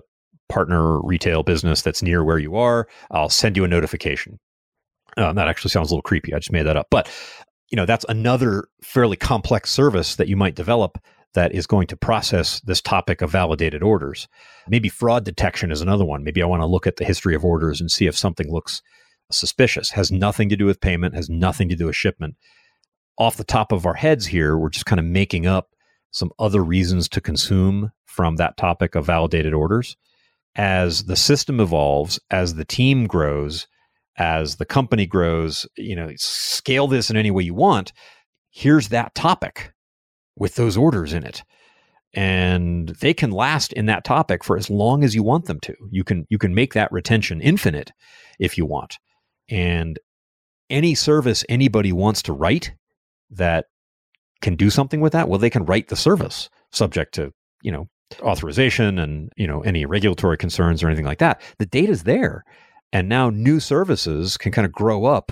[0.50, 4.40] partner retail business that's near where you are, I'll send you a notification.
[5.16, 6.34] Uh, that actually sounds a little creepy.
[6.34, 6.88] I just made that up.
[6.92, 7.10] But
[7.70, 10.98] you know, that's another fairly complex service that you might develop
[11.34, 14.28] that is going to process this topic of validated orders.
[14.68, 16.24] Maybe fraud detection is another one.
[16.24, 18.82] Maybe I want to look at the history of orders and see if something looks
[19.32, 19.92] suspicious.
[19.92, 22.36] Has nothing to do with payment, has nothing to do with shipment.
[23.18, 25.70] Off the top of our heads here, we're just kind of making up
[26.12, 29.98] some other reasons to consume from that topic of validated orders.
[30.56, 33.68] As the system evolves, as the team grows,
[34.18, 37.94] as the company grows, you know, scale this in any way you want.
[38.50, 39.72] Here's that topic
[40.36, 41.44] with those orders in it.
[42.14, 45.76] And they can last in that topic for as long as you want them to.
[45.92, 47.92] You can you can make that retention infinite
[48.40, 48.98] if you want.
[49.50, 50.00] And
[50.70, 52.74] any service anybody wants to write
[53.32, 53.66] that
[54.42, 57.88] can do something with that, well, they can write the service subject to, you know,
[58.22, 61.42] authorization and, you know, any regulatory concerns or anything like that.
[61.60, 62.44] The data's there.
[62.94, 65.32] And now new services can kind of grow up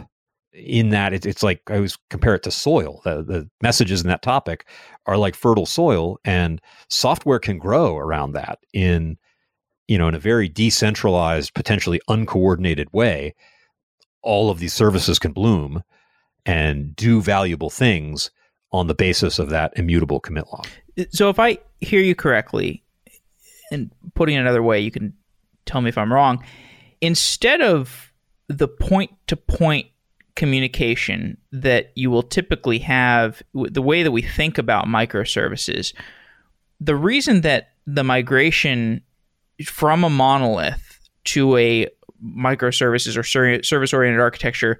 [0.55, 3.01] in that it's, it's like I always compare it to soil.
[3.03, 4.67] The, the messages in that topic
[5.05, 9.17] are like fertile soil, and software can grow around that in
[9.87, 13.35] you know in a very decentralized, potentially uncoordinated way.
[14.25, 15.83] All of these services can bloom
[16.45, 18.29] and do valuable things
[18.71, 20.67] on the basis of that immutable commit log.
[21.11, 22.83] So if I hear you correctly,
[23.71, 25.13] and putting it another way, you can
[25.65, 26.43] tell me if I'm wrong.
[27.01, 28.11] Instead of
[28.47, 29.87] the point to point
[30.35, 35.93] communication that you will typically have, the way that we think about microservices,
[36.79, 39.01] the reason that the migration
[39.63, 41.87] from a monolith to a
[42.23, 44.79] microservices or service oriented architecture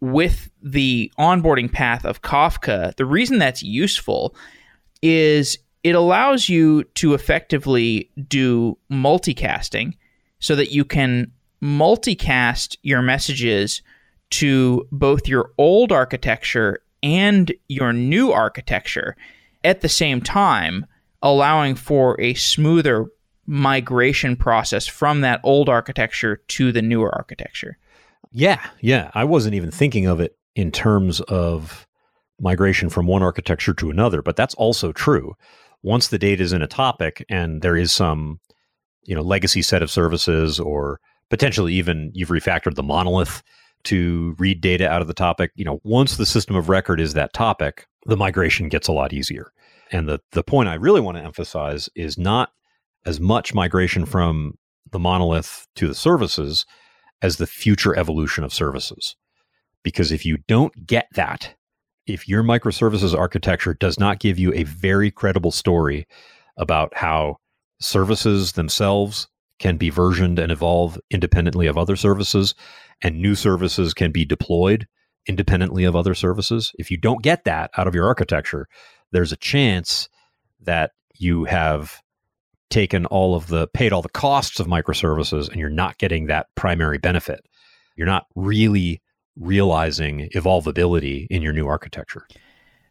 [0.00, 4.34] with the onboarding path of Kafka, the reason that's useful
[5.00, 9.94] is it allows you to effectively do multicasting
[10.40, 11.30] so that you can
[11.62, 13.82] multicast your messages
[14.30, 19.16] to both your old architecture and your new architecture
[19.62, 20.86] at the same time,
[21.22, 23.06] allowing for a smoother
[23.52, 27.76] migration process from that old architecture to the newer architecture.
[28.30, 29.10] Yeah, yeah.
[29.12, 31.86] I wasn't even thinking of it in terms of
[32.40, 35.34] migration from one architecture to another, but that's also true.
[35.82, 38.40] Once the data is in a topic and there is some,
[39.02, 43.42] you know, legacy set of services or potentially even you've refactored the monolith
[43.84, 47.12] to read data out of the topic, you know, once the system of record is
[47.12, 49.52] that topic, the migration gets a lot easier.
[49.90, 52.50] And the the point I really want to emphasize is not
[53.04, 54.54] as much migration from
[54.90, 56.66] the monolith to the services
[57.20, 59.16] as the future evolution of services.
[59.82, 61.54] Because if you don't get that,
[62.06, 66.06] if your microservices architecture does not give you a very credible story
[66.56, 67.36] about how
[67.80, 72.54] services themselves can be versioned and evolve independently of other services,
[73.00, 74.86] and new services can be deployed
[75.26, 78.66] independently of other services, if you don't get that out of your architecture,
[79.12, 80.08] there's a chance
[80.60, 82.01] that you have
[82.72, 86.46] taken all of the paid all the costs of microservices and you're not getting that
[86.54, 87.44] primary benefit.
[87.96, 89.02] You're not really
[89.36, 92.26] realizing evolvability in your new architecture.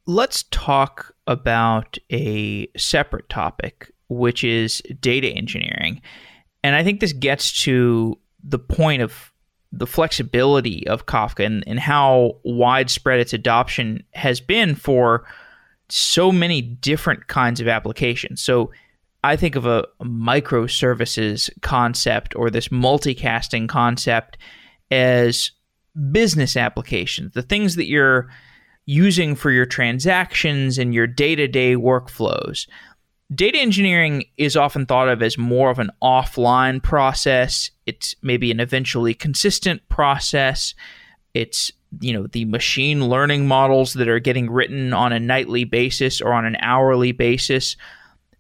[0.06, 6.02] Let's talk about a separate topic, which is data engineering.
[6.64, 9.32] And I think this gets to the point of
[9.72, 15.26] the flexibility of Kafka and, and how widespread its adoption has been for
[15.90, 18.42] so many different kinds of applications.
[18.42, 18.72] So
[19.24, 24.38] I think of a microservices concept or this multicasting concept
[24.90, 25.52] as
[26.12, 28.30] business applications, the things that you're
[28.86, 32.68] using for your transactions and your day to day workflows.
[33.34, 37.72] Data engineering is often thought of as more of an offline process.
[37.86, 40.74] It's maybe an eventually consistent process.
[41.34, 46.22] It's you know the machine learning models that are getting written on a nightly basis
[46.22, 47.78] or on an hourly basis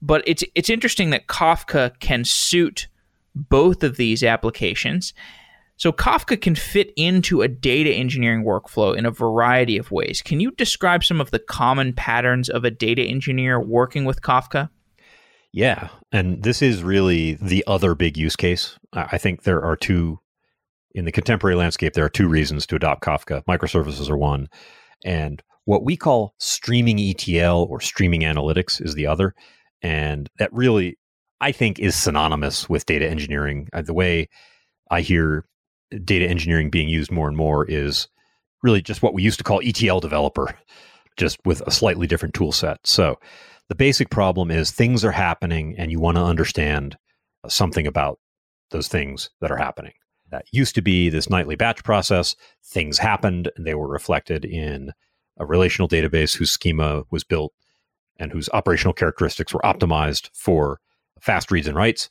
[0.01, 2.87] but it's it's interesting that Kafka can suit
[3.35, 5.13] both of these applications.
[5.77, 10.21] So Kafka can fit into a data engineering workflow in a variety of ways.
[10.21, 14.69] Can you describe some of the common patterns of a data engineer working with Kafka?
[15.53, 18.77] Yeah, and this is really the other big use case.
[18.93, 20.19] I think there are two
[20.93, 21.93] in the contemporary landscape.
[21.93, 23.43] There are two reasons to adopt Kafka.
[23.45, 24.49] Microservices are one,
[25.03, 29.33] and what we call streaming ETL or streaming analytics is the other.
[29.81, 30.97] And that really,
[31.39, 33.69] I think, is synonymous with data engineering.
[33.73, 34.29] Uh, the way
[34.89, 35.45] I hear
[36.03, 38.07] data engineering being used more and more is
[38.63, 40.55] really just what we used to call ETL developer,
[41.17, 42.79] just with a slightly different tool set.
[42.85, 43.17] So
[43.69, 46.97] the basic problem is things are happening and you want to understand
[47.47, 48.19] something about
[48.71, 49.93] those things that are happening.
[50.29, 52.35] That used to be this nightly batch process.
[52.65, 54.91] Things happened and they were reflected in
[55.37, 57.53] a relational database whose schema was built
[58.21, 60.79] and whose operational characteristics were optimized for
[61.19, 62.07] fast reads and writes.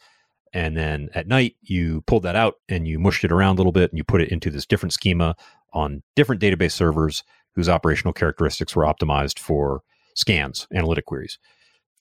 [0.52, 3.72] And then at night, you pulled that out and you mushed it around a little
[3.72, 5.36] bit and you put it into this different schema
[5.72, 7.22] on different database servers
[7.54, 9.82] whose operational characteristics were optimized for
[10.16, 11.38] scans, analytic queries.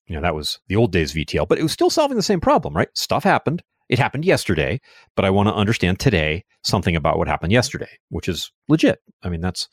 [0.07, 2.41] You know, that was the old days VTL, but it was still solving the same
[2.41, 2.89] problem, right?
[2.95, 3.61] Stuff happened.
[3.89, 4.81] It happened yesterday,
[5.15, 8.99] but I want to understand today something about what happened yesterday, which is legit.
[9.21, 9.69] I mean, that's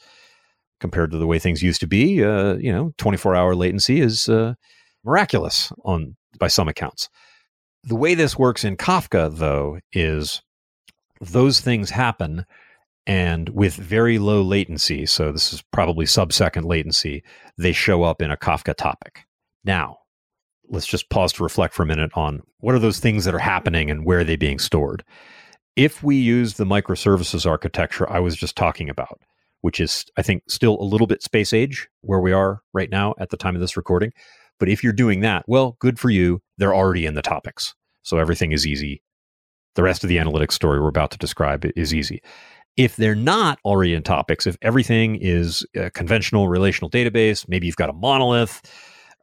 [0.80, 2.22] compared to the way things used to be.
[2.24, 4.54] Uh, you know, 24 hour latency is uh,
[5.04, 7.08] miraculous on by some accounts.
[7.84, 10.42] The way this works in Kafka, though, is
[11.20, 12.44] those things happen
[13.06, 17.22] and with very low latency, so this is probably sub second latency,
[17.56, 19.24] they show up in a Kafka topic.
[19.64, 19.98] Now,
[20.68, 23.38] let's just pause to reflect for a minute on what are those things that are
[23.38, 25.04] happening and where are they being stored.
[25.76, 29.20] If we use the microservices architecture I was just talking about,
[29.66, 33.16] which is, I think, still a little bit space age where we are right now
[33.18, 34.12] at the time of this recording.
[34.60, 36.40] But if you're doing that, well, good for you.
[36.56, 37.74] They're already in the topics.
[38.04, 39.02] So everything is easy.
[39.74, 42.22] The rest of the analytics story we're about to describe is easy.
[42.76, 47.74] If they're not already in topics, if everything is a conventional relational database, maybe you've
[47.74, 48.62] got a monolith,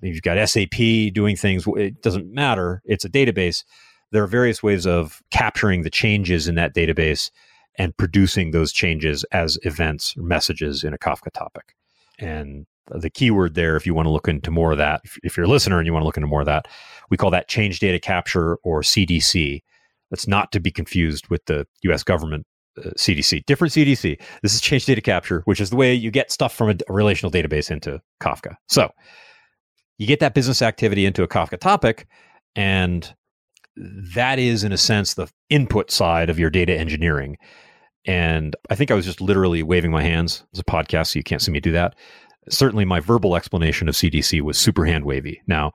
[0.01, 2.81] maybe you've got SAP doing things, it doesn't matter.
[2.83, 3.63] It's a database.
[4.11, 7.31] There are various ways of capturing the changes in that database
[7.77, 11.75] and producing those changes as events or messages in a Kafka topic.
[12.19, 15.45] And the keyword there, if you want to look into more of that, if, you're
[15.45, 16.67] a listener and you want to look into more of that,
[17.09, 19.61] we call that change data capture or CDC.
[20.11, 22.45] That's not to be confused with the US government
[22.77, 24.19] uh, CDC, different CDC.
[24.41, 26.93] This is change data capture, which is the way you get stuff from a, a
[26.93, 28.55] relational database into Kafka.
[28.67, 28.91] So
[29.97, 32.07] you get that business activity into a Kafka topic,
[32.55, 33.13] and
[33.75, 37.37] that is, in a sense, the input side of your data engineering.
[38.05, 40.43] And I think I was just literally waving my hands.
[40.51, 41.95] It's a podcast, so you can't see me do that.
[42.49, 45.41] Certainly, my verbal explanation of CDC was super hand wavy.
[45.47, 45.71] Now,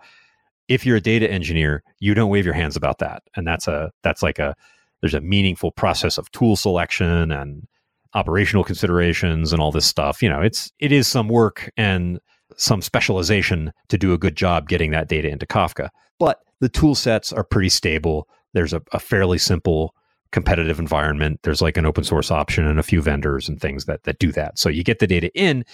[0.69, 3.91] if you're a data engineer, you don't wave your hands about that, and that's a
[4.03, 4.55] that's like a
[5.01, 7.67] there's a meaningful process of tool selection and
[8.15, 10.23] operational considerations and all this stuff.
[10.23, 12.21] You know, it's it is some work and
[12.57, 15.91] some specialization to do a good job getting that data into Kafka.
[16.19, 18.29] But the tool sets are pretty stable.
[18.53, 19.95] There's a, a fairly simple
[20.33, 21.41] competitive environment.
[21.43, 24.33] There's like an open source option and a few vendors and things that that do
[24.33, 24.59] that.
[24.59, 25.65] So you get the data in,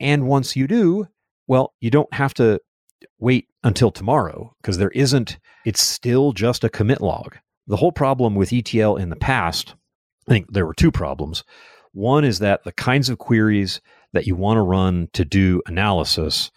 [0.00, 1.08] and once you do,
[1.46, 2.60] well, you don't have to
[3.18, 5.38] wait until tomorrow because there isn't.
[5.64, 7.36] It's still just a commit log.
[7.66, 9.74] The whole problem with ETL in the past,
[10.28, 11.44] I think there were two problems.
[11.92, 13.80] One is that the kinds of queries
[14.12, 16.50] that you want to run to do analysis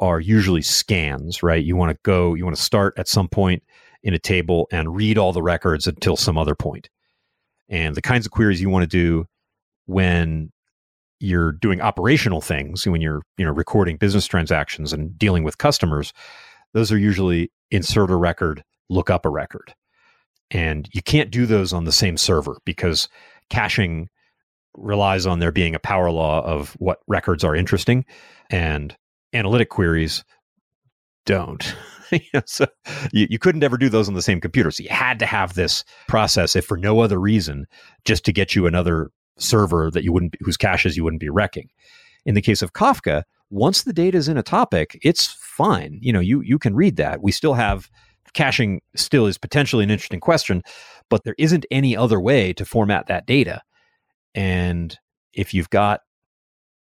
[0.00, 1.64] are usually scans, right?
[1.64, 3.62] You want to go, you want to start at some point
[4.02, 6.88] in a table and read all the records until some other point.
[7.68, 9.26] And the kinds of queries you want to do
[9.86, 10.50] when
[11.20, 16.12] you're doing operational things, when you're, you know, recording business transactions and dealing with customers,
[16.74, 19.74] those are usually insert a record, look up a record.
[20.50, 23.08] And you can't do those on the same server because
[23.50, 24.08] caching
[24.74, 28.04] relies on there being a power law of what records are interesting
[28.50, 28.96] and
[29.32, 30.24] analytic queries
[31.26, 31.74] don't.
[32.46, 32.66] so
[33.12, 34.70] you, you couldn't ever do those on the same computer.
[34.70, 37.66] So you had to have this process, if for no other reason,
[38.04, 41.68] just to get you another server that you wouldn't, whose caches you wouldn't be wrecking.
[42.24, 45.98] In the case of Kafka, once the data is in a topic, it's fine.
[46.02, 47.22] You know, you you can read that.
[47.22, 47.88] We still have
[48.34, 48.82] caching.
[48.94, 50.62] Still is potentially an interesting question,
[51.08, 53.62] but there isn't any other way to format that data.
[54.34, 54.96] And
[55.32, 56.00] if you've got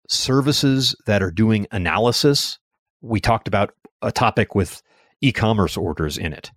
[0.07, 2.59] services that are doing analysis,
[3.01, 3.71] we talked about
[4.01, 4.81] a topic with
[5.21, 6.51] e-commerce orders in it.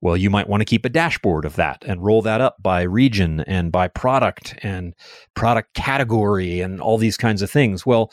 [0.00, 2.82] Well, you might want to keep a dashboard of that and roll that up by
[2.82, 4.94] region and by product and
[5.34, 7.86] product category and all these kinds of things.
[7.86, 8.12] Well,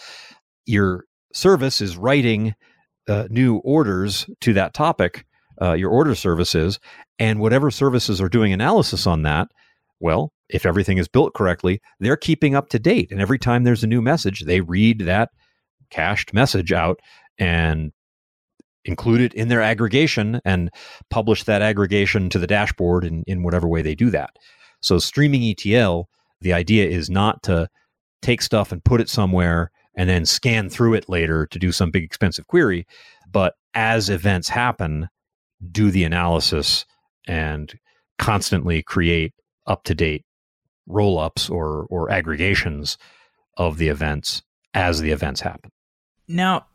[0.65, 1.03] your
[1.33, 2.55] service is writing
[3.09, 5.25] uh, new orders to that topic,
[5.61, 6.79] uh, your order services,
[7.19, 9.49] and whatever services are doing analysis on that,
[9.99, 13.11] well, if everything is built correctly, they're keeping up to date.
[13.11, 15.29] And every time there's a new message, they read that
[15.89, 16.99] cached message out
[17.37, 17.91] and
[18.85, 20.69] include it in their aggregation and
[21.09, 24.31] publish that aggregation to the dashboard in, in whatever way they do that.
[24.81, 27.67] So, streaming ETL, the idea is not to
[28.21, 31.91] take stuff and put it somewhere and then scan through it later to do some
[31.91, 32.87] big expensive query,
[33.29, 35.07] but as events happen,
[35.71, 36.85] do the analysis
[37.27, 37.77] and
[38.17, 39.33] constantly create
[39.67, 40.25] up to date
[40.87, 42.97] roll ups or, or aggregations
[43.57, 44.41] of the events
[44.73, 45.71] as the events happen.
[46.27, 46.65] Now,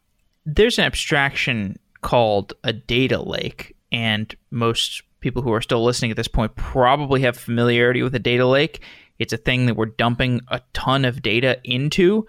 [0.45, 6.17] there's an abstraction called a data lake, and most people who are still listening at
[6.17, 8.83] this point probably have familiarity with a data lake.
[9.19, 12.27] It's a thing that we're dumping a ton of data into.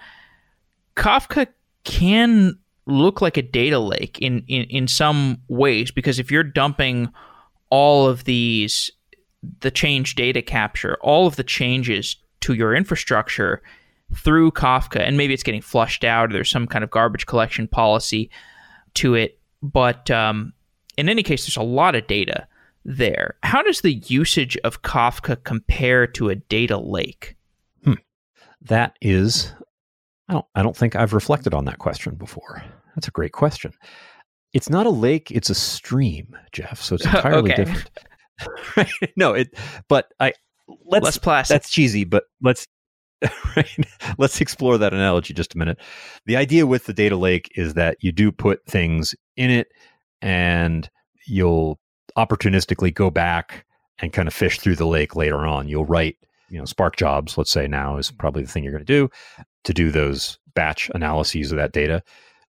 [0.95, 1.47] Kafka
[1.84, 2.57] can
[2.88, 7.11] look like a data lake in, in, in some ways because if you're dumping
[7.69, 8.89] all of these,
[9.60, 13.62] the change data capture, all of the changes to your infrastructure
[14.16, 17.68] through Kafka, and maybe it's getting flushed out or there's some kind of garbage collection
[17.68, 18.30] policy
[18.95, 20.54] to it, but um,
[20.98, 22.48] in any case, there's a lot of data
[22.86, 23.36] there.
[23.43, 27.36] How does the usage of Kafka compare to a data lake?
[27.84, 27.93] Hmm.
[28.62, 29.54] That is,
[30.30, 32.64] I don't, I don't think I've reflected on that question before.
[32.95, 33.74] That's a great question.
[34.54, 36.82] It's not a lake; it's a stream, Jeff.
[36.82, 37.91] So it's entirely different.
[39.16, 39.54] no, it.
[39.88, 40.34] But I
[40.86, 41.56] let's less plastic.
[41.56, 42.68] That's cheesy, but let's
[43.56, 43.88] right?
[44.18, 45.80] Let's explore that analogy just a minute.
[46.26, 49.70] The idea with the data lake is that you do put things in it
[50.22, 50.90] and
[51.26, 51.80] you'll
[52.18, 53.66] opportunistically go back
[54.00, 55.68] and kind of fish through the lake later on.
[55.68, 56.18] You'll write,
[56.50, 59.10] you know, Spark jobs, let's say now is probably the thing you're going to do
[59.64, 62.04] to do those batch analyses of that data.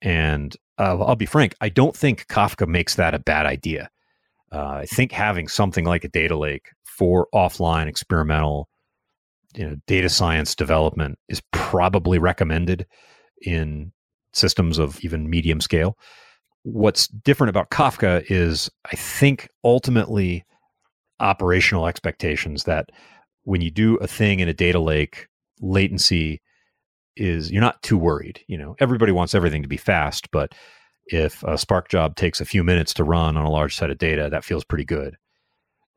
[0.02, 3.90] And uh, I'll be frank, I don't think Kafka makes that a bad idea.
[4.52, 8.68] Uh, I think having something like a data lake for offline experimental
[9.56, 12.86] you know, data science development is probably recommended
[13.42, 13.92] in
[14.34, 15.98] systems of even medium scale.
[16.64, 20.46] What's different about Kafka is, I think, ultimately
[21.20, 22.90] operational expectations that
[23.44, 25.28] when you do a thing in a data lake,
[25.62, 26.42] latency
[27.16, 28.42] is you're not too worried.
[28.48, 30.54] You know, everybody wants everything to be fast, but
[31.12, 33.98] if a Spark job takes a few minutes to run on a large set of
[33.98, 35.18] data, that feels pretty good.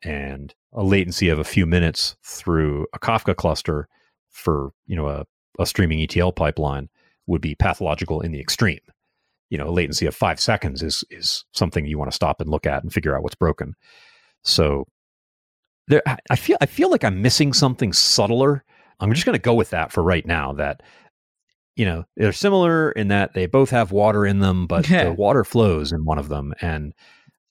[0.03, 3.89] and a latency of a few minutes through a Kafka cluster
[4.31, 5.27] for you know a,
[5.61, 6.89] a streaming ETL pipeline
[7.27, 8.81] would be pathological in the extreme.
[9.51, 12.51] You know, a latency of five seconds is is something you want to stop and
[12.51, 13.75] look at and figure out what's broken.
[14.43, 14.87] So
[15.89, 18.65] there, I feel I feel like I'm missing something subtler.
[19.01, 20.53] I'm just going to go with that for right now.
[20.53, 20.83] That
[21.77, 25.45] you know they're similar in that they both have water in them, but the water
[25.45, 26.55] flows in one of them.
[26.61, 26.95] And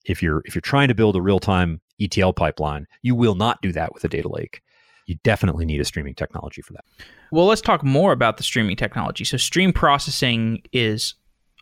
[0.06, 3.62] if you're if you're trying to build a real time ETL pipeline, you will not
[3.62, 4.62] do that with a data lake.
[5.08, 6.86] You definitely need a streaming technology for that.
[7.32, 9.24] Well, let's talk more about the streaming technology.
[9.24, 11.16] So, stream processing is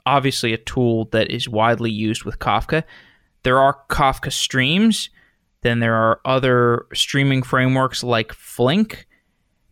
[0.05, 2.83] obviously a tool that is widely used with Kafka.
[3.43, 5.09] There are Kafka streams,
[5.61, 9.07] then there are other streaming frameworks like Flink.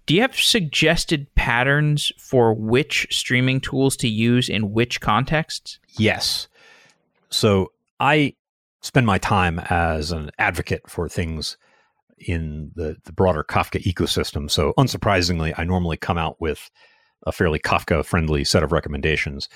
[0.07, 5.79] Do you have suggested patterns for which streaming tools to use in which contexts?
[5.97, 6.47] Yes.
[7.29, 8.33] So I
[8.81, 11.57] spend my time as an advocate for things
[12.19, 14.49] in the, the broader Kafka ecosystem.
[14.49, 16.71] So, unsurprisingly, I normally come out with
[17.25, 19.49] a fairly Kafka friendly set of recommendations.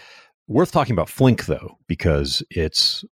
[0.47, 3.05] Worth talking about Flink, though, because it's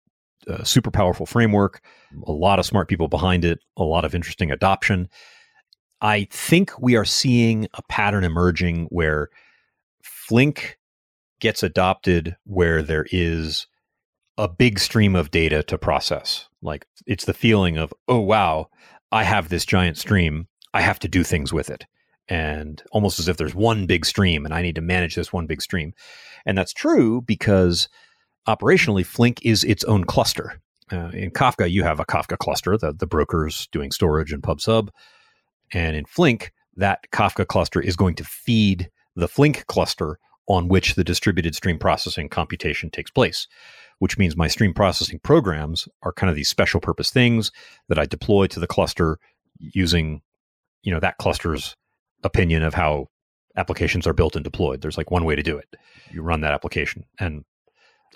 [0.46, 1.82] a super powerful framework,
[2.26, 5.08] a lot of smart people behind it, a lot of interesting adoption.
[6.00, 9.28] I think we are seeing a pattern emerging where
[10.02, 10.78] Flink
[11.40, 13.66] gets adopted where there is
[14.38, 16.48] a big stream of data to process.
[16.62, 18.68] Like it's the feeling of, oh, wow,
[19.12, 20.48] I have this giant stream.
[20.74, 21.86] I have to do things with it.
[22.28, 25.46] And almost as if there's one big stream and I need to manage this one
[25.46, 25.94] big stream.
[26.44, 27.88] And that's true because
[28.46, 30.60] operationally, Flink is its own cluster.
[30.92, 34.88] Uh, in Kafka, you have a Kafka cluster, the, the brokers doing storage and PubSub.
[35.72, 40.94] And in Flink, that Kafka cluster is going to feed the Flink cluster on which
[40.94, 43.48] the distributed stream processing computation takes place
[43.98, 47.50] which means my stream processing programs are kind of these special purpose things
[47.88, 49.18] that I deploy to the cluster
[49.58, 50.22] using,
[50.82, 51.76] you know, that cluster's
[52.22, 53.08] opinion of how
[53.56, 54.82] applications are built and deployed.
[54.82, 55.74] There's like one way to do it.
[56.10, 57.44] You run that application and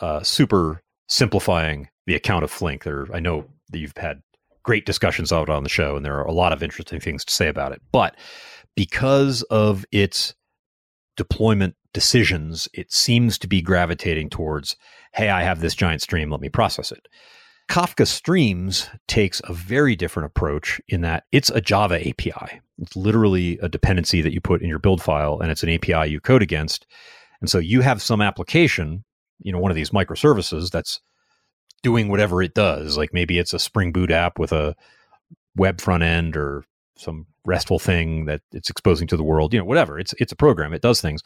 [0.01, 2.85] uh, super simplifying the account of Flink.
[2.85, 4.23] There, I know that you've had
[4.63, 7.33] great discussions out on the show, and there are a lot of interesting things to
[7.35, 7.81] say about it.
[7.93, 8.17] But
[8.77, 10.35] because of its
[11.17, 14.77] deployment decisions, it seems to be gravitating towards,
[15.13, 17.09] hey, I have this giant stream, let me process it.
[17.71, 22.61] Kafka Streams takes a very different approach in that it's a Java API.
[22.79, 26.11] It's literally a dependency that you put in your build file, and it's an API
[26.11, 26.87] you code against.
[27.41, 29.05] And so you have some application,
[29.39, 31.01] you know, one of these microservices that's
[31.83, 32.97] doing whatever it does.
[32.97, 34.75] Like maybe it's a Spring Boot app with a
[35.57, 36.65] web front end or
[36.97, 39.99] some RESTful thing that it's exposing to the world, you know, whatever.
[39.99, 40.73] It's it's a program.
[40.73, 41.23] It does things.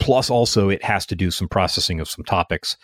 [0.00, 2.76] Plus, also, it has to do some processing of some topics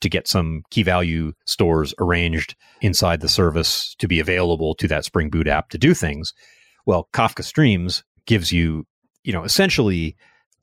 [0.00, 5.04] to get some key value stores arranged inside the service to be available to that
[5.04, 6.32] Spring Boot app to do things.
[6.86, 8.86] Well, Kafka Streams gives you,
[9.22, 10.16] you know, essentially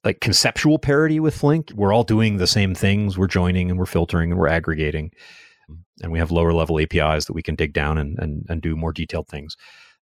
[0.03, 1.71] like conceptual parity with Flink.
[1.75, 3.17] We're all doing the same things.
[3.17, 5.11] We're joining and we're filtering and we're aggregating.
[6.01, 8.75] And we have lower level APIs that we can dig down and, and, and do
[8.75, 9.55] more detailed things.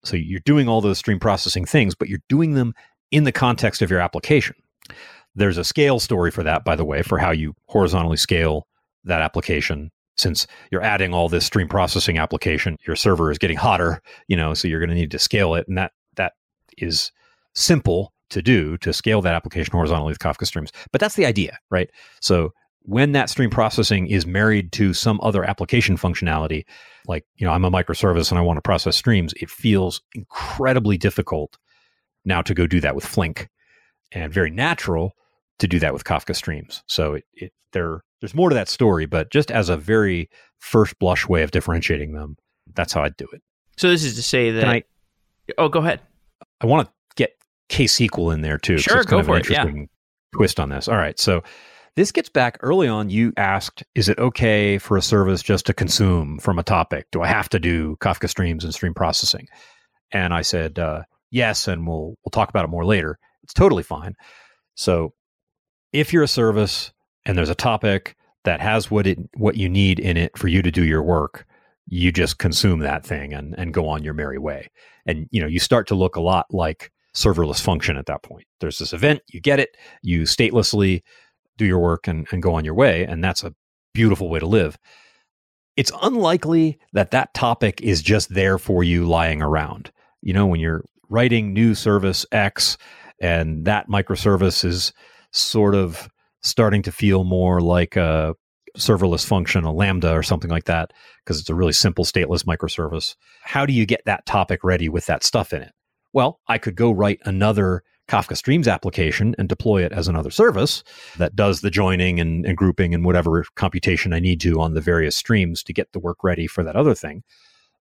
[0.04, 2.74] So you're doing all those stream processing things, but you're doing them
[3.10, 4.56] in the context of your application.
[5.34, 8.66] There's a scale story for that, by the way, for how you horizontally scale
[9.04, 9.90] that application.
[10.16, 14.54] Since you're adding all this stream processing application, your server is getting hotter, you know,
[14.54, 15.66] so you're going to need to scale it.
[15.66, 16.34] And that that
[16.78, 17.10] is
[17.54, 20.70] simple to do to scale that application horizontally with Kafka streams.
[20.92, 21.90] But that's the idea, right?
[22.20, 22.52] So
[22.84, 26.64] when that stream processing is married to some other application functionality,
[27.06, 30.98] like, you know, I'm a microservice and I want to process streams, it feels incredibly
[30.98, 31.58] difficult
[32.24, 33.48] now to go do that with Flink
[34.12, 35.14] and very natural
[35.58, 36.82] to do that with Kafka streams.
[36.86, 40.98] So it, it there there's more to that story, but just as a very first
[40.98, 42.36] blush way of differentiating them,
[42.74, 43.42] that's how I'd do it.
[43.76, 44.64] So this is to say that.
[44.68, 44.84] I,
[45.58, 46.00] oh, go ahead.
[46.60, 47.36] I want to get
[47.68, 48.78] KSQL in there too.
[48.78, 49.48] Sure, go for it.
[49.50, 49.70] Yeah.
[50.34, 50.88] Twist on this.
[50.88, 51.42] All right, so
[51.96, 53.10] this gets back early on.
[53.10, 57.06] You asked, is it okay for a service just to consume from a topic?
[57.12, 59.46] Do I have to do Kafka streams and stream processing?
[60.12, 63.18] And I said uh, yes, and we'll we'll talk about it more later.
[63.42, 64.14] It's totally fine.
[64.74, 65.12] So
[65.92, 66.92] if you're a service
[67.24, 70.62] and there's a topic that has what it what you need in it for you
[70.62, 71.46] to do your work,
[71.86, 74.70] you just consume that thing and, and go on your merry way.
[75.06, 78.46] And you know, you start to look a lot like serverless function at that point.
[78.60, 81.02] There's this event, you get it, you statelessly
[81.56, 83.04] do your work and, and go on your way.
[83.04, 83.54] And that's a
[83.92, 84.78] beautiful way to live.
[85.76, 89.90] It's unlikely that that topic is just there for you lying around.
[90.22, 92.76] You know, when you're writing new service X
[93.20, 94.92] and that microservice is
[95.32, 96.08] sort of
[96.42, 98.34] starting to feel more like a,
[98.76, 100.92] serverless function, a Lambda or something like that,
[101.24, 103.14] because it's a really simple stateless microservice.
[103.42, 105.72] How do you get that topic ready with that stuff in it?
[106.12, 110.84] Well, I could go write another Kafka Streams application and deploy it as another service
[111.16, 114.80] that does the joining and, and grouping and whatever computation I need to on the
[114.80, 117.22] various streams to get the work ready for that other thing.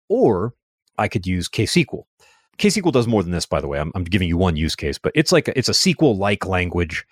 [0.09, 0.55] Or
[0.97, 2.05] I could use KSQL.
[2.59, 3.79] KSQL does more than this, by the way.
[3.79, 7.07] I'm, I'm giving you one use case, but it's like a, it's a SQL-like language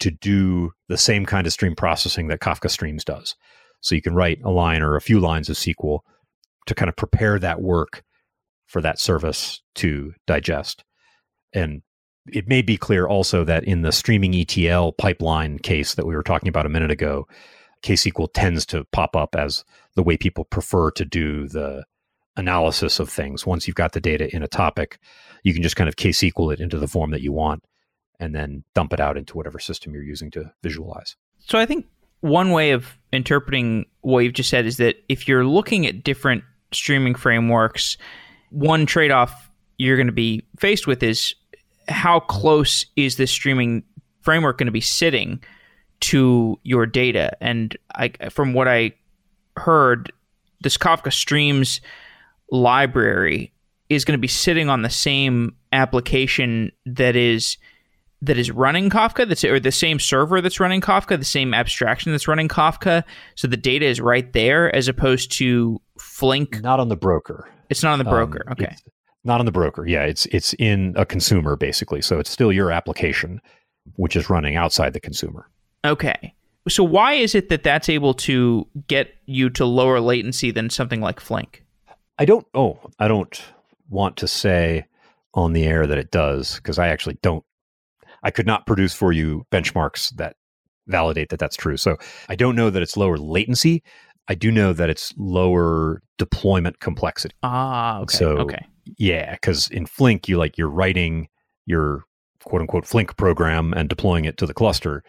[0.00, 3.36] to do the same kind of stream processing that Kafka Streams does.
[3.80, 6.00] So you can write a line or a few lines of SQL
[6.66, 8.02] to kind of prepare that work
[8.66, 10.82] for that service to digest.
[11.52, 11.82] And
[12.26, 16.22] it may be clear also that in the streaming ETL pipeline case that we were
[16.22, 17.26] talking about a minute ago,
[17.82, 19.64] KSQL tends to pop up as
[19.94, 21.84] the way people prefer to do the
[22.36, 23.44] analysis of things.
[23.44, 24.98] Once you've got the data in a topic,
[25.42, 27.64] you can just kind of KSQL it into the form that you want
[28.20, 31.16] and then dump it out into whatever system you're using to visualize.
[31.40, 31.86] So I think
[32.20, 36.44] one way of interpreting what you've just said is that if you're looking at different
[36.70, 37.96] streaming frameworks,
[38.50, 41.34] one trade off you're going to be faced with is
[41.92, 43.84] how close is this streaming
[44.20, 45.42] framework going to be sitting
[46.00, 47.36] to your data?
[47.40, 48.92] And I, from what I
[49.56, 50.12] heard,
[50.62, 51.80] this Kafka Streams
[52.50, 53.52] library
[53.88, 57.56] is going to be sitting on the same application that is
[58.24, 62.12] that is running Kafka, that's or the same server that's running Kafka, the same abstraction
[62.12, 63.02] that's running Kafka.
[63.34, 66.62] So the data is right there, as opposed to Flink.
[66.62, 67.50] Not on the broker.
[67.68, 68.44] It's not on the broker.
[68.46, 68.76] Um, okay.
[69.24, 69.86] Not on the broker.
[69.86, 72.02] Yeah, it's it's in a consumer basically.
[72.02, 73.40] So it's still your application,
[73.96, 75.48] which is running outside the consumer.
[75.84, 76.34] Okay.
[76.68, 81.00] So why is it that that's able to get you to lower latency than something
[81.00, 81.64] like Flink?
[82.18, 82.46] I don't.
[82.54, 83.42] Oh, I don't
[83.88, 84.86] want to say
[85.34, 87.44] on the air that it does because I actually don't.
[88.22, 90.36] I could not produce for you benchmarks that
[90.86, 91.76] validate that that's true.
[91.76, 91.96] So
[92.28, 93.82] I don't know that it's lower latency.
[94.28, 97.34] I do know that it's lower deployment complexity.
[97.42, 98.16] Ah, okay.
[98.16, 98.64] So okay.
[98.84, 101.28] Yeah, because in Flink, you like you're writing
[101.66, 102.04] your
[102.44, 105.02] quote unquote Flink program and deploying it to the cluster.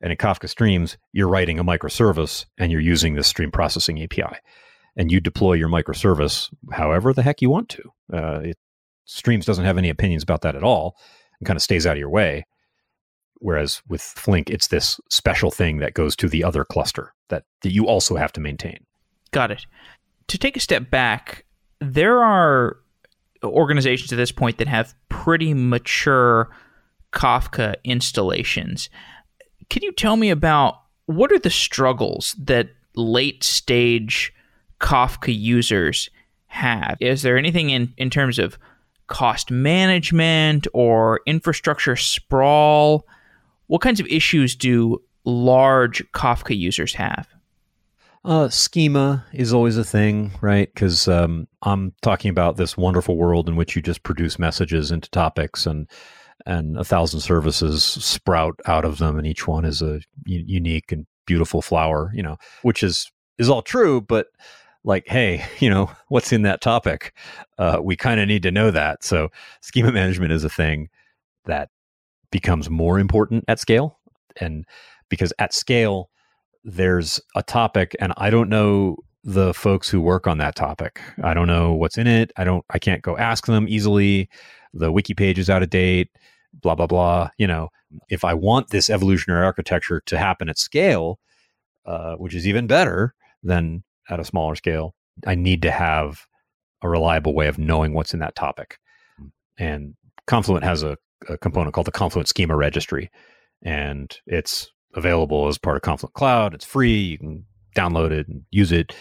[0.00, 4.36] And in Kafka Streams, you're writing a microservice and you're using this stream processing API.
[4.96, 7.82] And you deploy your microservice however the heck you want to.
[8.12, 8.58] Uh, it,
[9.04, 10.96] Streams doesn't have any opinions about that at all
[11.40, 12.46] and kind of stays out of your way.
[13.40, 17.72] Whereas with Flink, it's this special thing that goes to the other cluster that, that
[17.72, 18.84] you also have to maintain.
[19.30, 19.66] Got it.
[20.28, 21.44] To take a step back,
[21.80, 22.76] there are
[23.44, 26.50] organizations at this point that have pretty mature
[27.12, 28.90] Kafka installations.
[29.70, 34.32] Can you tell me about what are the struggles that late stage
[34.80, 36.10] Kafka users
[36.46, 36.96] have?
[37.00, 38.58] Is there anything in, in terms of
[39.06, 43.06] cost management or infrastructure sprawl?
[43.66, 47.26] What kinds of issues do large Kafka users have?
[48.28, 50.68] Uh, schema is always a thing, right?
[50.74, 55.08] Because um, I'm talking about this wonderful world in which you just produce messages into
[55.08, 55.88] topics, and
[56.44, 61.06] and a thousand services sprout out of them, and each one is a unique and
[61.26, 64.26] beautiful flower, you know, which is is all true, but
[64.84, 67.14] like, hey, you know, what's in that topic?
[67.56, 69.04] Uh, we kind of need to know that.
[69.04, 69.30] So,
[69.62, 70.90] schema management is a thing
[71.46, 71.70] that
[72.30, 73.98] becomes more important at scale,
[74.38, 74.66] and
[75.08, 76.10] because at scale
[76.64, 81.00] there's a topic and I don't know the folks who work on that topic.
[81.22, 82.32] I don't know what's in it.
[82.36, 84.28] I don't I can't go ask them easily.
[84.72, 86.10] The wiki page is out of date,
[86.52, 87.30] blah blah blah.
[87.38, 87.68] You know,
[88.08, 91.18] if I want this evolutionary architecture to happen at scale,
[91.86, 94.94] uh, which is even better than at a smaller scale,
[95.26, 96.26] I need to have
[96.82, 98.78] a reliable way of knowing what's in that topic.
[99.58, 99.94] And
[100.26, 100.96] Confluent has a,
[101.28, 103.10] a component called the Confluent Schema Registry,
[103.62, 106.54] and it's available as part of Confluent Cloud.
[106.54, 106.98] It's free.
[106.98, 107.44] You can
[107.76, 108.94] download it and use it.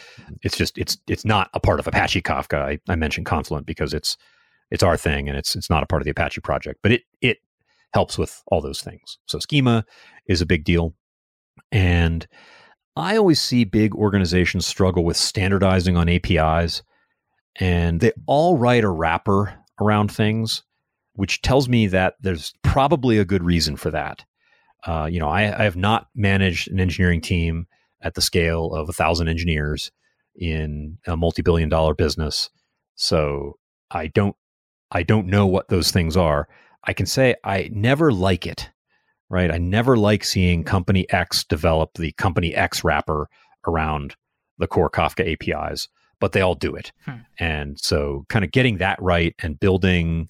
[0.44, 2.58] It's just it's it's not a part of Apache Kafka.
[2.58, 4.18] I, I mentioned Confluent because it's
[4.72, 7.02] it's our thing and it's it's not a part of the Apache project, but it
[7.22, 7.38] it
[7.94, 9.18] helps with all those things.
[9.26, 9.86] So schema
[10.28, 10.94] is a big deal.
[11.72, 12.28] And
[12.96, 16.84] I always see big organizations struggle with standardizing on APIs
[17.60, 20.64] and they all write a wrapper around things,
[21.14, 24.24] which tells me that there's probably a good reason for that.
[24.88, 27.68] Uh, you know, I, I, have not managed an engineering team
[28.02, 29.92] at the scale of a thousand engineers
[30.34, 32.50] in a multi-billion dollar business.
[32.96, 33.58] So
[33.92, 34.36] I don't,
[34.90, 36.48] I don't know what those things are.
[36.86, 38.70] I can say I never like it,
[39.30, 39.52] right?
[39.52, 43.28] I never like seeing company X develop the company X wrapper
[43.68, 44.16] around
[44.58, 45.90] the core Kafka APIs,
[46.22, 46.94] but they all do it.
[47.04, 47.18] Hmm.
[47.38, 50.30] And so kind of getting that right and building,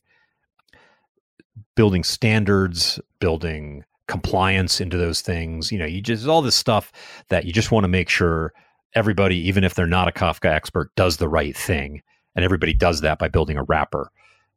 [1.76, 5.72] building standards, building compliance into those things.
[5.72, 6.92] You know, you just all this stuff
[7.30, 8.54] that you just want to make sure
[8.96, 12.02] everybody, even if they're not a Kafka expert, does the right thing.
[12.36, 14.12] And everybody does that by building a wrapper.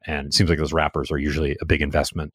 [0.06, 2.32] And it seems like those wrappers are usually a big investment.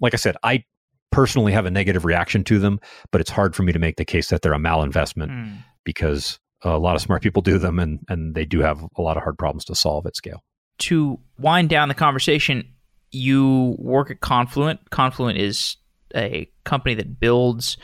[0.00, 0.64] Like I said, I
[1.10, 2.80] personally have a negative reaction to them,
[3.10, 5.56] but it's hard for me to make the case that they're a malinvestment mm.
[5.84, 9.16] because a lot of smart people do them and, and they do have a lot
[9.16, 10.42] of hard problems to solve at scale.
[10.78, 12.66] To wind down the conversation,
[13.10, 14.90] you work at Confluent.
[14.90, 15.76] Confluent is
[16.14, 17.76] a company that builds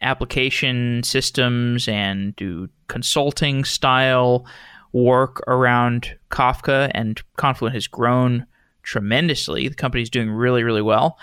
[0.00, 4.46] application systems and do consulting style
[4.92, 8.46] work around Kafka, and Confluent has grown
[8.82, 9.68] tremendously.
[9.68, 11.18] The company is doing really, really well.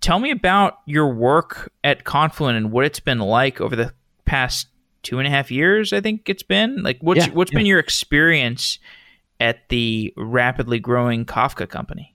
[0.00, 3.92] Tell me about your work at Confluent and what it's been like over the
[4.24, 4.68] past
[5.02, 5.92] two and a half years.
[5.92, 7.58] I think it's been like what's yeah, what's yeah.
[7.58, 8.78] been your experience
[9.40, 12.14] at the rapidly growing Kafka company?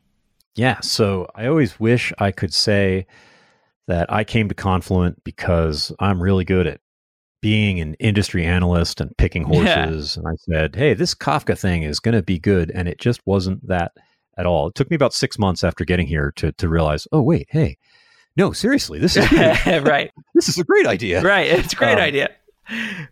[0.55, 3.05] Yeah, so I always wish I could say
[3.89, 6.79] that I came to Confluent because I'm really good at
[7.41, 10.15] being an industry analyst and picking horses.
[10.15, 10.19] Yeah.
[10.19, 12.71] And I said, hey, this Kafka thing is going to be good.
[12.71, 13.93] And it just wasn't that
[14.37, 14.67] at all.
[14.67, 17.77] It took me about six months after getting here to, to realize, oh, wait, hey,
[18.37, 19.29] no, seriously, this is
[19.65, 20.11] right.
[20.35, 21.23] This is a great idea.
[21.23, 21.47] Right.
[21.47, 22.29] It's a great um, idea.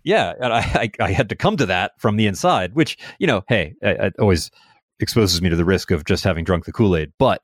[0.03, 0.33] Yeah.
[0.39, 3.43] And I, I, I, had to come to that from the inside, which, you know,
[3.49, 4.51] hey, it always
[4.99, 7.13] exposes me to the risk of just having drunk the Kool Aid.
[7.17, 7.41] But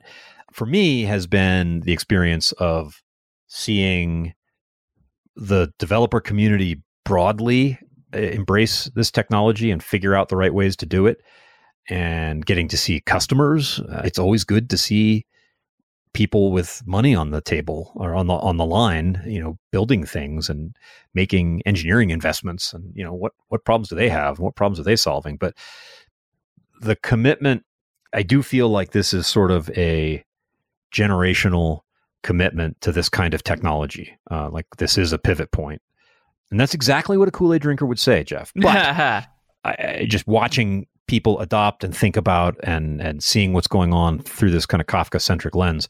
[0.51, 3.02] for me, has been the experience of
[3.53, 4.33] seeing
[5.35, 7.77] the developer community broadly
[8.13, 11.21] uh, embrace this technology and figure out the right ways to do it
[11.89, 15.25] and getting to see customers uh, it's always good to see
[16.13, 20.05] people with money on the table or on the on the line you know building
[20.05, 20.75] things and
[21.13, 24.39] making engineering investments and you know what what problems do they have?
[24.39, 25.37] What problems are they solving?
[25.37, 25.55] But
[26.83, 27.63] the commitment
[28.13, 30.23] i do feel like this is sort of a
[30.93, 31.81] generational
[32.23, 34.17] commitment to this kind of technology.
[34.31, 35.81] Uh, like this is a pivot point,
[36.51, 38.51] and that's exactly what a Kool Aid drinker would say, Jeff.
[38.61, 39.27] But
[39.65, 44.51] I, just watching people adopt and think about and and seeing what's going on through
[44.51, 45.87] this kind of Kafka centric lens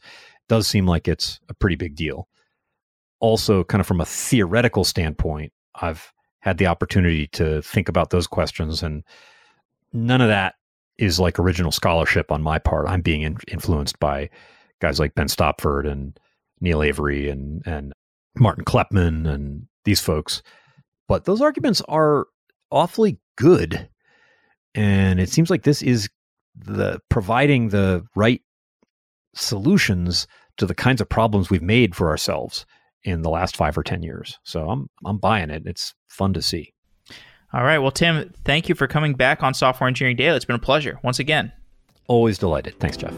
[0.48, 2.28] does seem like it's a pretty big deal.
[3.20, 8.26] Also, kind of from a theoretical standpoint, I've had the opportunity to think about those
[8.26, 9.02] questions, and
[9.92, 10.54] none of that
[10.98, 12.86] is like original scholarship on my part.
[12.86, 14.30] I'm being in, influenced by
[14.80, 16.18] guys like Ben Stopford and
[16.60, 17.92] Neil Avery and and
[18.36, 20.42] Martin Kleppmann and these folks.
[21.08, 22.26] But those arguments are
[22.70, 23.88] awfully good.
[24.74, 26.08] And it seems like this is
[26.56, 28.40] the providing the right
[29.34, 30.26] solutions
[30.56, 32.64] to the kinds of problems we've made for ourselves
[33.02, 34.38] in the last five or ten years.
[34.44, 35.62] So I'm I'm buying it.
[35.66, 36.72] It's fun to see.
[37.52, 37.78] All right.
[37.78, 40.36] Well, Tim, thank you for coming back on Software Engineering Daily.
[40.36, 41.52] It's been a pleasure once again.
[42.08, 42.78] Always delighted.
[42.80, 43.14] Thanks, Jeff.